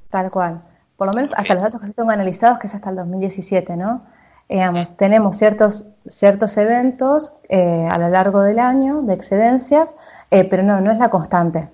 [0.08, 0.62] Tal cual
[1.02, 1.42] por lo menos okay.
[1.42, 4.06] hasta los datos que yo tengo analizados, que es hasta el 2017, ¿no?
[4.48, 9.96] Eh, digamos, tenemos ciertos, ciertos eventos eh, a lo largo del año de excedencias,
[10.30, 11.68] eh, pero no, no es la constante.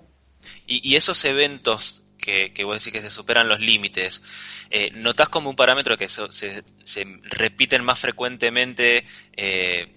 [0.67, 4.23] Y, y esos eventos que, que, vos decís que se superan los límites,
[4.71, 9.05] eh, ¿notás como un parámetro que se, se, repiten más frecuentemente,
[9.37, 9.97] eh,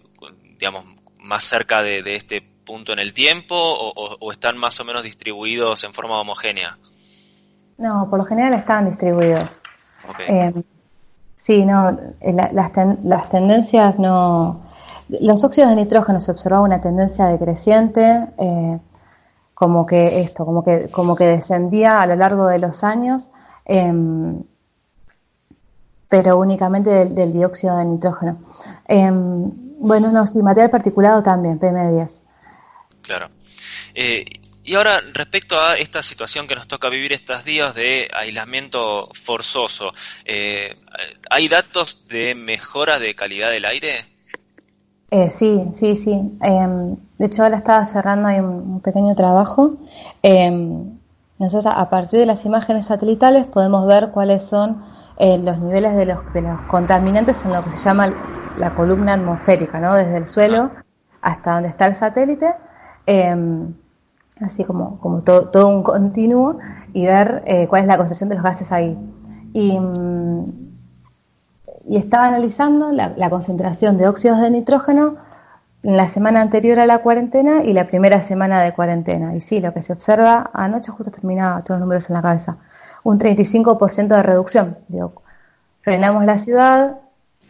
[0.58, 0.86] digamos,
[1.20, 4.86] más cerca de, de, este punto en el tiempo o, o, o están más o
[4.86, 6.78] menos distribuidos en forma homogénea?
[7.78, 9.62] No, por lo general están distribuidos.
[10.08, 10.28] Okay.
[10.30, 10.64] Eh,
[11.38, 14.70] sí, no, la, las, ten, las tendencias no...
[15.10, 18.80] Los óxidos de nitrógeno se observaba una tendencia decreciente, eh,
[19.62, 23.30] como que esto, como que, como que descendía a lo largo de los años,
[23.66, 23.94] eh,
[26.10, 28.40] pero únicamente del, del, dióxido de nitrógeno.
[28.88, 32.22] bueno, no, sí, material particulado también, PM10.
[33.04, 33.30] Claro.
[33.94, 34.26] Eh,
[34.64, 39.94] y ahora, respecto a esta situación que nos toca vivir estos días de aislamiento forzoso,
[40.26, 40.76] eh,
[41.30, 44.11] ¿hay datos de mejora de calidad del aire?
[45.12, 46.38] Eh, sí, sí, sí.
[46.42, 49.76] Eh, de hecho, ahora estaba cerrando ahí un, pequeño trabajo.
[50.24, 50.98] Em,
[51.38, 54.84] nosotros, a partir de las imágenes satelitales, podemos ver cuáles son
[55.18, 58.14] eh, los niveles de los, de los contaminantes en lo que se llama
[58.58, 59.94] la columna atmosférica, ¿no?
[59.96, 60.72] Desde el suelo
[61.22, 62.56] hasta donde está el satélite.
[63.06, 63.74] Em,
[64.40, 66.58] así como, como todo, todo un continuo,
[66.94, 68.98] y ver eh, cuál es la concentración de los gases ahí.
[69.54, 70.61] Y, mm,
[71.88, 75.18] y estaba analizando la, la, concentración de óxidos de nitrógeno
[75.84, 79.36] en la semana anterior a la cuarentena y la primera semana de cuarentena.
[79.36, 82.58] Y sí, lo que se observa, anoche justo terminaba todos los números en la cabeza,
[83.04, 84.78] un 35% de reducción.
[84.88, 85.24] Digo,
[85.82, 86.98] frenamos la ciudad,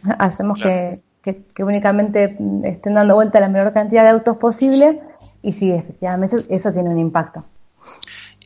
[0.18, 5.00] hacemos que, que, que, únicamente estén dando vuelta la menor cantidad de autos posible
[5.42, 7.44] y sí, efectivamente, eso tiene un impacto.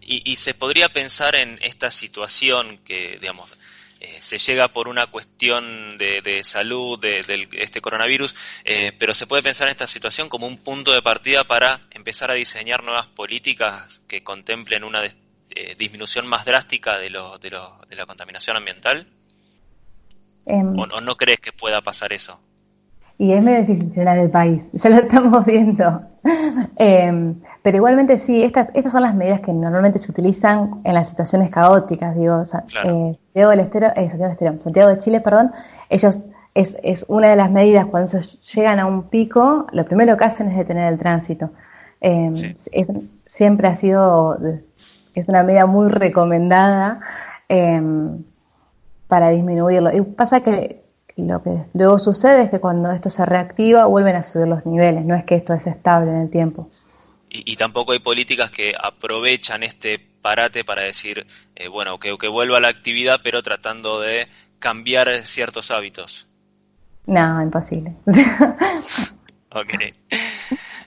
[0.01, 3.57] Y, y se podría pensar en esta situación que, digamos,
[4.07, 9.15] eh, se llega por una cuestión de, de salud de, de, este coronavirus, eh, pero
[9.15, 12.85] se puede pensar en esta situación como un punto de partida para empezar a diseñar
[12.85, 18.07] nuevas políticas que contemplen una eh, disminución más drástica de, lo, de, lo, de la
[18.07, 19.09] contaminación ambiental.
[20.45, 22.41] ¿O, ¿O no crees que pueda pasar eso?
[23.19, 26.03] Y es medio difícil frenar el país, ya lo estamos viendo.
[26.77, 31.09] eh, pero igualmente sí, estas, estas son las medidas que normalmente se utilizan en las
[31.09, 32.91] situaciones caóticas, digo, claro.
[32.91, 35.53] eh, Santiago, del Estero, eh, Santiago, del Estero, Santiago de Chile, perdón,
[35.89, 36.19] ellos
[36.55, 40.49] es, es una de las medidas cuando llegan a un pico, lo primero que hacen
[40.49, 41.51] es detener el tránsito.
[42.01, 42.57] Sí.
[42.73, 42.89] es,
[43.25, 44.39] siempre ha sido,
[45.15, 47.01] es una medida muy recomendada
[47.49, 47.83] eh,
[49.09, 49.95] para disminuirlo.
[49.95, 50.86] Y pasa que
[51.17, 55.05] lo que luego sucede es que cuando esto se reactiva vuelven a subir los niveles,
[55.05, 56.69] no es que esto es estable en el tiempo.
[57.31, 62.29] Y, y tampoco hay políticas que aprovechan este parate para decir, eh, bueno, que, que
[62.29, 66.29] vuelva a la actividad, pero tratando de cambiar ciertos hábitos.
[67.07, 67.95] No, imposible.
[69.53, 69.75] ok.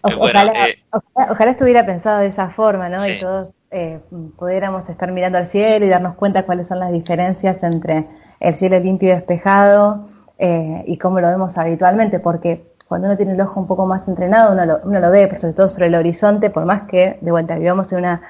[0.02, 3.00] O, bueno, ojalá, eh, ojalá, ojalá, estuviera pensado de esa forma, ¿no?
[3.00, 3.12] Sí.
[3.12, 4.00] Y todos eh,
[4.38, 8.08] pudiéramos estar mirando al cielo y darnos cuenta cuáles son las diferencias entre
[8.40, 10.08] el cielo limpio y despejado
[10.40, 14.08] eh, y cómo lo vemos habitualmente, porque cuando uno tiene el ojo un poco más
[14.08, 17.20] entrenado, uno lo, uno lo ve, pero sobre todo sobre el horizonte, por más que
[17.22, 18.22] de vuelta vivamos en una,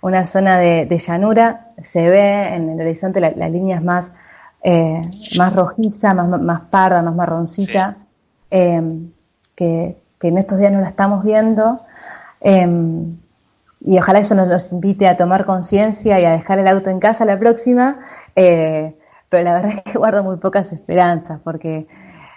[0.00, 4.10] una zona de, de, llanura, se ve en el horizonte la, la línea es más,
[4.64, 5.00] eh,
[5.36, 8.06] más rojiza, más, más parda, más marroncita, sí.
[8.50, 8.82] eh,
[9.54, 11.80] que, que, en estos días no la estamos viendo.
[12.40, 13.18] Em,
[13.80, 16.98] y ojalá eso nos, nos invite a tomar conciencia y a dejar el auto en
[16.98, 18.00] casa la próxima.
[18.34, 18.97] Eh,
[19.28, 21.86] pero la verdad es que guardo muy pocas esperanzas, porque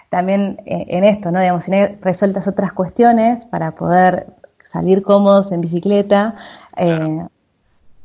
[0.08, 1.40] también eh, en esto, ¿no?
[1.40, 4.26] Digamos, si hay resueltas otras cuestiones para poder
[4.62, 6.34] salir cómodos en bicicleta,
[6.76, 7.26] eh,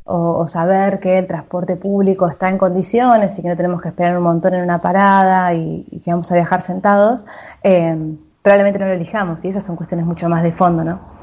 [0.09, 3.89] o, o, saber que el transporte público está en condiciones y que no tenemos que
[3.89, 7.25] esperar un montón en una parada y, y que vamos a viajar sentados,
[7.61, 11.16] eh, probablemente no lo elijamos, y esas son cuestiones mucho más de fondo, ¿no?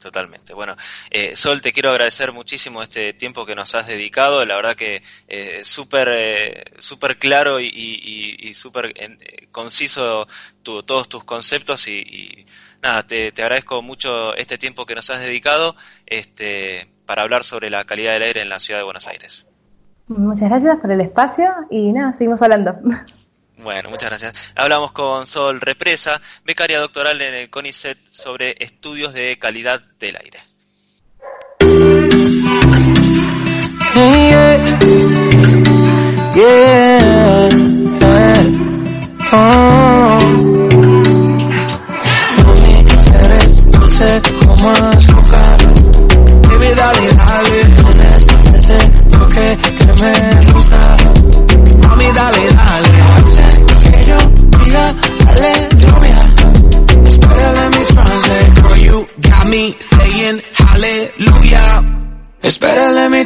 [0.00, 0.54] Totalmente.
[0.54, 0.74] Bueno,
[1.10, 4.44] eh, Sol, te quiero agradecer muchísimo este tiempo que nos has dedicado.
[4.46, 10.26] La verdad que eh, súper eh, super claro y, y, y súper eh, conciso
[10.62, 12.46] tu, todos tus conceptos y, y
[12.82, 15.76] nada, te, te, agradezco mucho este tiempo que nos has dedicado
[16.06, 19.46] este, para hablar sobre la calidad del aire en la ciudad de Buenos Aires.
[20.08, 22.74] Muchas gracias por el espacio y nada, seguimos hablando.
[23.62, 24.52] Bueno, muchas gracias.
[24.54, 30.40] Hablamos con Sol Represa, becaria doctoral en el CONICET sobre estudios de calidad del aire.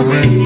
[0.00, 0.39] Eres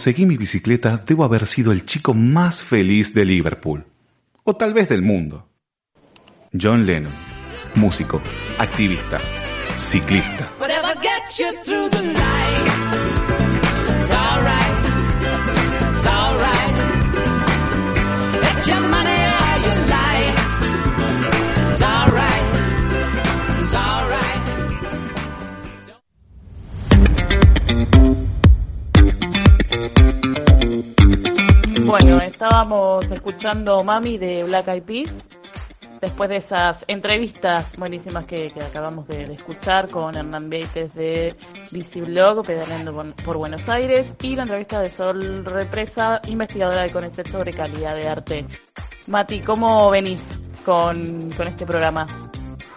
[0.00, 3.84] conseguí mi bicicleta, debo haber sido el chico más feliz de Liverpool.
[4.44, 5.46] O tal vez del mundo.
[6.58, 7.12] John Lennon,
[7.74, 8.22] músico,
[8.56, 9.18] activista,
[9.76, 10.52] ciclista.
[31.90, 35.24] Bueno, estábamos escuchando Mami de Black Eyed Peas.
[36.00, 41.34] Después de esas entrevistas buenísimas que, que acabamos de, de escuchar con Hernán Beites de
[41.72, 47.26] Blog, pedaleando por, por Buenos Aires, y la entrevista de Sol Represa, investigadora de CONECET
[47.26, 48.46] sobre calidad de arte.
[49.08, 50.24] Mati, ¿cómo venís
[50.64, 52.06] con, con este programa?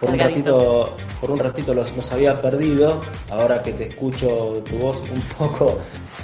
[0.00, 3.00] Por un ratito, por un ratito los, los había perdido,
[3.30, 5.78] ahora que te escucho tu voz un poco,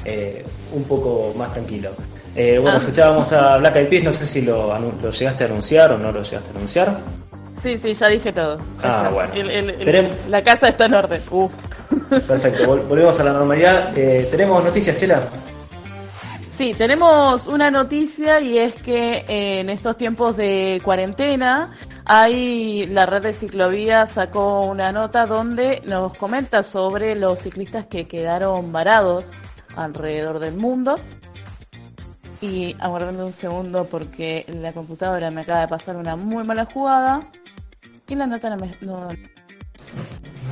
[0.04, 1.90] eh, un poco más tranquilo.
[2.36, 2.80] Eh, bueno, Ah.
[2.80, 4.66] escuchábamos a Black Eyed Peas, no sé si lo,
[5.02, 6.98] lo llegaste a anunciar o no lo llegaste a anunciar.
[7.62, 8.56] Sí, sí, ya dije todo.
[8.58, 9.08] Ya Ah, está.
[9.10, 9.34] bueno.
[9.34, 11.22] El- el- el- Tenem- la casa está en orden.
[11.30, 11.52] Uf.
[12.28, 13.96] Perfecto, vol- volvemos a la normalidad.
[13.98, 15.22] Eh, tenemos noticias, Chela.
[16.56, 21.70] Sí, tenemos una noticia y es que eh, en estos tiempos de cuarentena
[22.04, 28.06] hay la red de ciclovías sacó una nota donde nos comenta sobre los ciclistas que
[28.06, 29.30] quedaron varados
[29.74, 30.96] alrededor del mundo.
[32.40, 37.26] Y aguardando un segundo porque la computadora me acaba de pasar una muy mala jugada
[38.08, 38.74] y la nota no me...
[38.80, 39.08] no-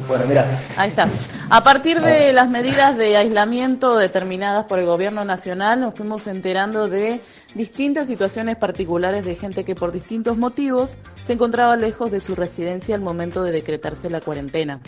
[0.07, 1.09] Bueno, mira, Ahí está.
[1.51, 6.89] A partir de las medidas de aislamiento determinadas por el gobierno nacional, nos fuimos enterando
[6.89, 7.23] de
[7.55, 12.95] distintas situaciones particulares de gente que por distintos motivos se encontraba lejos de su residencia
[12.95, 14.81] al momento de decretarse la cuarentena.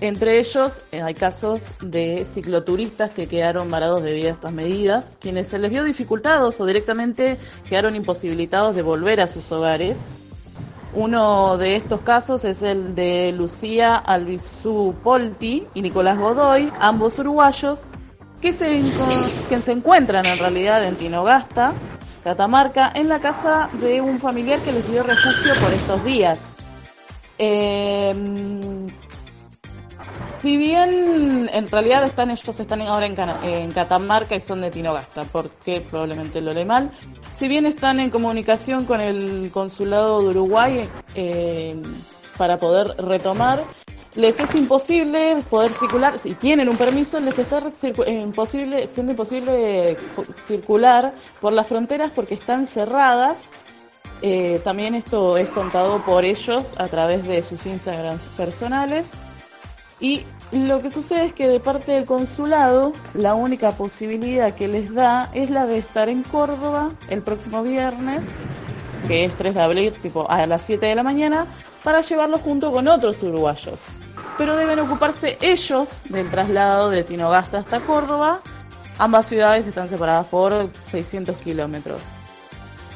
[0.00, 5.48] Entre ellos eh, hay casos de cicloturistas que quedaron varados debido a estas medidas, quienes
[5.48, 7.38] se les vio dificultados o directamente
[7.68, 9.96] quedaron imposibilitados de volver a sus hogares
[10.96, 17.80] uno de estos casos es el de Lucía Albizu Polti y Nicolás Godoy, ambos uruguayos,
[18.40, 18.82] que se,
[19.50, 21.74] que se encuentran en realidad en Tinogasta,
[22.24, 26.38] Catamarca, en la casa de un familiar que les dio refugio por estos días.
[27.36, 28.14] Eh,
[30.46, 35.80] si bien en realidad están ellos están ahora en, Catamarca y son de Tinogasta, porque
[35.80, 36.92] probablemente lo leí mal.
[37.36, 41.74] Si bien están en comunicación con el consulado de Uruguay eh,
[42.38, 43.60] para poder retomar,
[44.14, 47.58] les es imposible poder circular, si tienen un permiso, les está
[48.06, 49.96] eh, imposible, siendo imposible
[50.46, 53.40] circular por las fronteras porque están cerradas.
[54.22, 59.08] Eh, también esto es contado por ellos a través de sus Instagrams personales.
[59.98, 64.94] Y lo que sucede es que de parte del consulado, la única posibilidad que les
[64.94, 68.24] da es la de estar en Córdoba el próximo viernes,
[69.08, 71.46] que es 3 de abril, tipo a las 7 de la mañana,
[71.82, 73.78] para llevarlo junto con otros uruguayos.
[74.38, 78.42] pero deben ocuparse ellos del traslado de Tinogasta hasta Córdoba.
[78.98, 82.00] Ambas ciudades están separadas por 600 kilómetros.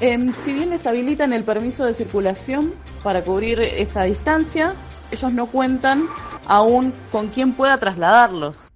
[0.01, 4.75] Em, si bien les habilitan el permiso de circulación para cubrir esta distancia,
[5.11, 6.07] ellos no cuentan
[6.51, 8.73] aún con quien pueda trasladarlos.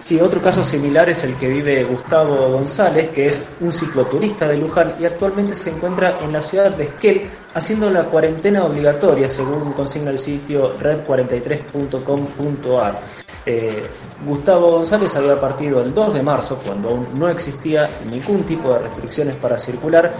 [0.00, 4.58] Sí, otro caso similar es el que vive Gustavo González, que es un cicloturista de
[4.58, 7.22] Luján y actualmente se encuentra en la ciudad de Esquel
[7.54, 13.00] haciendo la cuarentena obligatoria, según consigna el sitio red43.com.ar.
[13.46, 13.86] Eh,
[14.26, 18.80] Gustavo González había partido el 2 de marzo, cuando aún no existía ningún tipo de
[18.80, 20.12] restricciones para circular,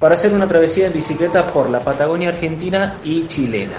[0.00, 3.76] para hacer una travesía en bicicleta por la Patagonia argentina y chilena.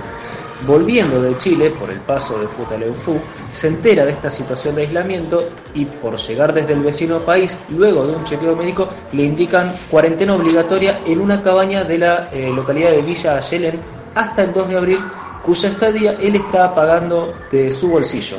[0.67, 3.19] Volviendo de Chile por el paso de Futaleufú,
[3.51, 8.05] se entera de esta situación de aislamiento y por llegar desde el vecino país, luego
[8.05, 12.91] de un chequeo médico, le indican cuarentena obligatoria en una cabaña de la eh, localidad
[12.91, 13.79] de Villa Ayelen
[14.15, 14.99] hasta el 2 de abril,
[15.43, 18.37] cuya estadía él está pagando de su bolsillo.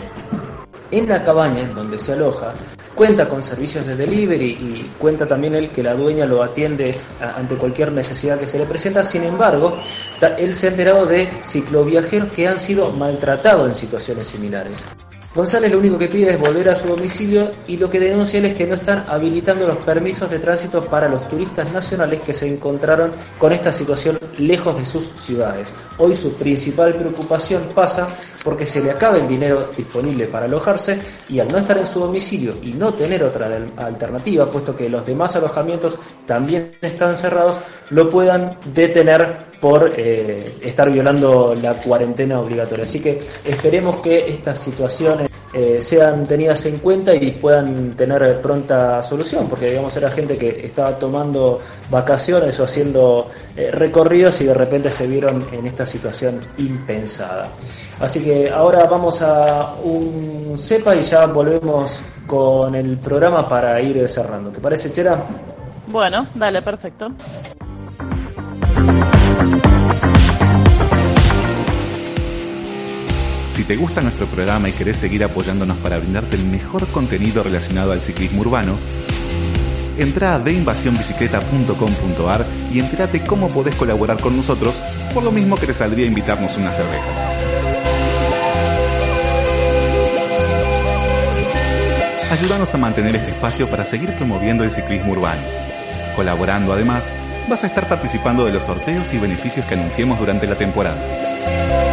[0.90, 2.52] En la cabaña en donde se aloja,
[2.95, 7.55] cuenta con servicios de delivery y cuenta también él que la dueña lo atiende ante
[7.55, 9.05] cualquier necesidad que se le presenta.
[9.05, 9.76] Sin embargo,
[10.38, 14.84] él se ha enterado de cicloviajeros que han sido maltratados en situaciones similares.
[15.33, 18.47] González lo único que pide es volver a su domicilio y lo que denuncia él
[18.47, 22.53] es que no están habilitando los permisos de tránsito para los turistas nacionales que se
[22.53, 25.72] encontraron con esta situación lejos de sus ciudades.
[25.99, 28.09] Hoy su principal preocupación pasa
[28.43, 32.01] porque se le acaba el dinero disponible para alojarse y al no estar en su
[32.01, 37.59] domicilio y no tener otra al- alternativa, puesto que los demás alojamientos también están cerrados,
[37.91, 42.84] lo puedan detener por eh, estar violando la cuarentena obligatoria.
[42.84, 49.02] Así que esperemos que estas situaciones eh, sean tenidas en cuenta y puedan tener pronta
[49.02, 54.54] solución, porque digamos era gente que estaba tomando vacaciones o haciendo eh, recorridos y de
[54.54, 57.48] repente se vieron en esta situación impensada.
[57.98, 64.08] Así que ahora vamos a un cepa y ya volvemos con el programa para ir
[64.08, 64.50] cerrando.
[64.50, 65.20] ¿Te parece, Chera?
[65.88, 67.11] Bueno, dale, perfecto.
[73.61, 77.92] Si te gusta nuestro programa y querés seguir apoyándonos para brindarte el mejor contenido relacionado
[77.92, 78.78] al ciclismo urbano,
[79.98, 84.80] entra a deinvasionbicicleta.com.ar y entérate cómo podés colaborar con nosotros,
[85.12, 87.12] por lo mismo que te saldría invitarnos una cerveza.
[92.30, 95.42] Ayúdanos a mantener este espacio para seguir promoviendo el ciclismo urbano.
[96.16, 97.12] Colaborando además,
[97.46, 101.89] vas a estar participando de los sorteos y beneficios que anunciemos durante la temporada.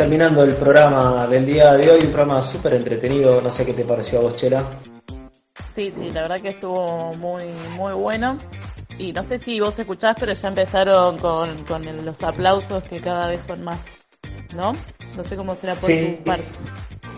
[0.00, 3.84] Terminando el programa del día de hoy, un programa súper entretenido, no sé qué te
[3.84, 4.62] pareció a vos, Chera.
[5.74, 7.44] Sí, sí, la verdad que estuvo muy,
[7.76, 8.38] muy bueno.
[8.96, 13.28] Y no sé si vos escuchás, pero ya empezaron con, con los aplausos que cada
[13.28, 13.78] vez son más,
[14.54, 14.72] ¿no?
[15.14, 16.16] No sé cómo será por Sí.
[16.16, 16.46] tu parte.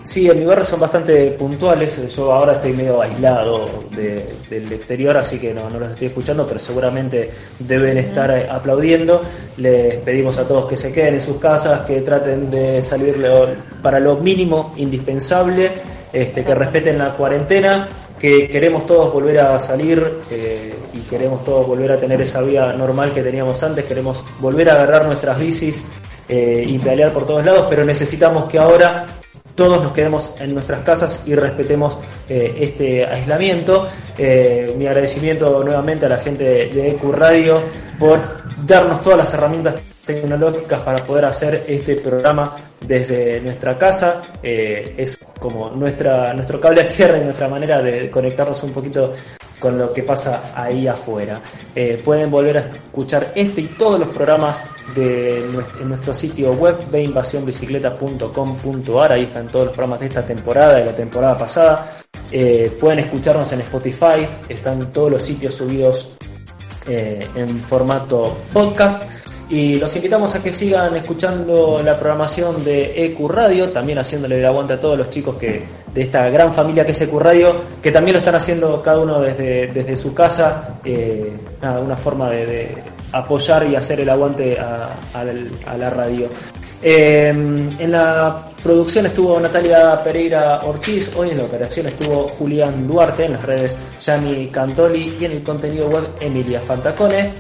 [0.05, 2.15] Sí, en mi barrio son bastante puntuales.
[2.15, 6.45] Yo ahora estoy medio aislado de- del exterior, así que no, no los estoy escuchando,
[6.47, 7.31] pero seguramente
[7.61, 9.23] deben estar eh, aplaudiendo.
[9.59, 13.49] Les pedimos a todos que se queden en sus casas, que traten de salir lo-
[13.81, 15.71] para lo mínimo indispensable,
[16.13, 17.89] este, que respeten la cuarentena,
[18.19, 22.73] que queremos todos volver a salir eh, y queremos todos volver a tener esa vida
[22.73, 23.85] normal que teníamos antes.
[23.85, 25.85] Queremos volver a agarrar nuestras bicis
[26.29, 29.07] eh, y pedalear por todos lados, pero necesitamos que ahora
[29.55, 31.99] todos nos quedemos en nuestras casas y respetemos
[32.29, 33.89] eh, este aislamiento.
[34.17, 37.61] Eh, mi agradecimiento nuevamente a la gente de, EQ Radio
[37.99, 38.21] por
[38.65, 39.75] darnos todas las herramientas
[40.05, 44.23] tecnológicas para poder hacer este programa desde nuestra casa.
[44.43, 49.13] Eh, es como nuestra, nuestro cable a tierra y nuestra manera de conectarnos un poquito
[49.63, 51.41] con lo que pasa ahí afuera.
[51.73, 54.61] Eh, pueden volver a escuchar este y todos los programas
[54.97, 59.13] de nuestro, en nuestro sitio web veinvasionbicicleta.com.ar.
[59.13, 61.99] Ahí están todos los programas de esta temporada y la temporada pasada.
[62.33, 64.27] Eh, pueden escucharnos en Spotify.
[64.49, 66.17] Están todos los sitios subidos
[66.89, 69.12] eh, en formato podcast.
[69.53, 74.47] Y los invitamos a que sigan escuchando la programación de EQ Radio, también haciéndole el
[74.47, 75.63] aguante a todos los chicos que
[75.93, 79.21] de esta gran familia que es EQ Radio, que también lo están haciendo cada uno
[79.21, 81.31] desde, desde su casa, eh,
[81.61, 82.75] una forma de,
[83.13, 85.35] apoyar y hacer el aguante a, a la-
[85.67, 86.29] a la radio.
[86.83, 93.27] Eh, en la producción estuvo Natalia Pereira Ortiz, hoy en la operación estuvo Julián Duarte,
[93.27, 97.31] en las redes Yanni Cantoli y en el contenido web Emilia Fantacone.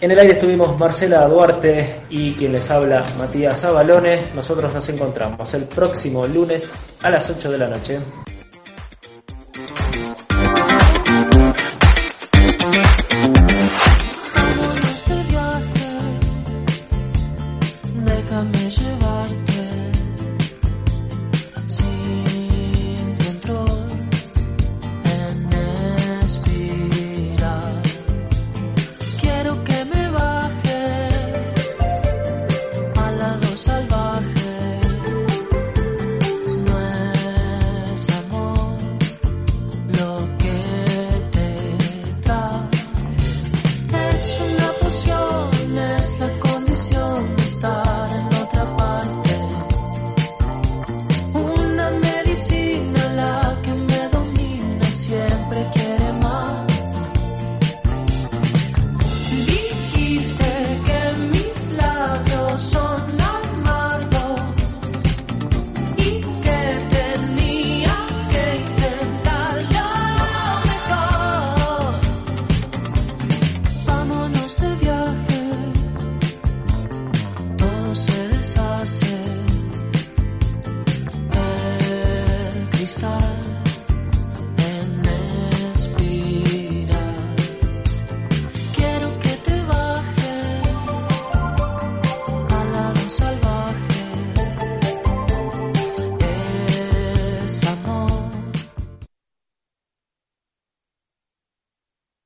[0.00, 4.30] En el aire estuvimos Marcela Duarte y quien les habla Matías Abalone.
[4.34, 6.70] Nosotros nos encontramos el próximo lunes
[7.02, 7.98] a las 8 de la noche.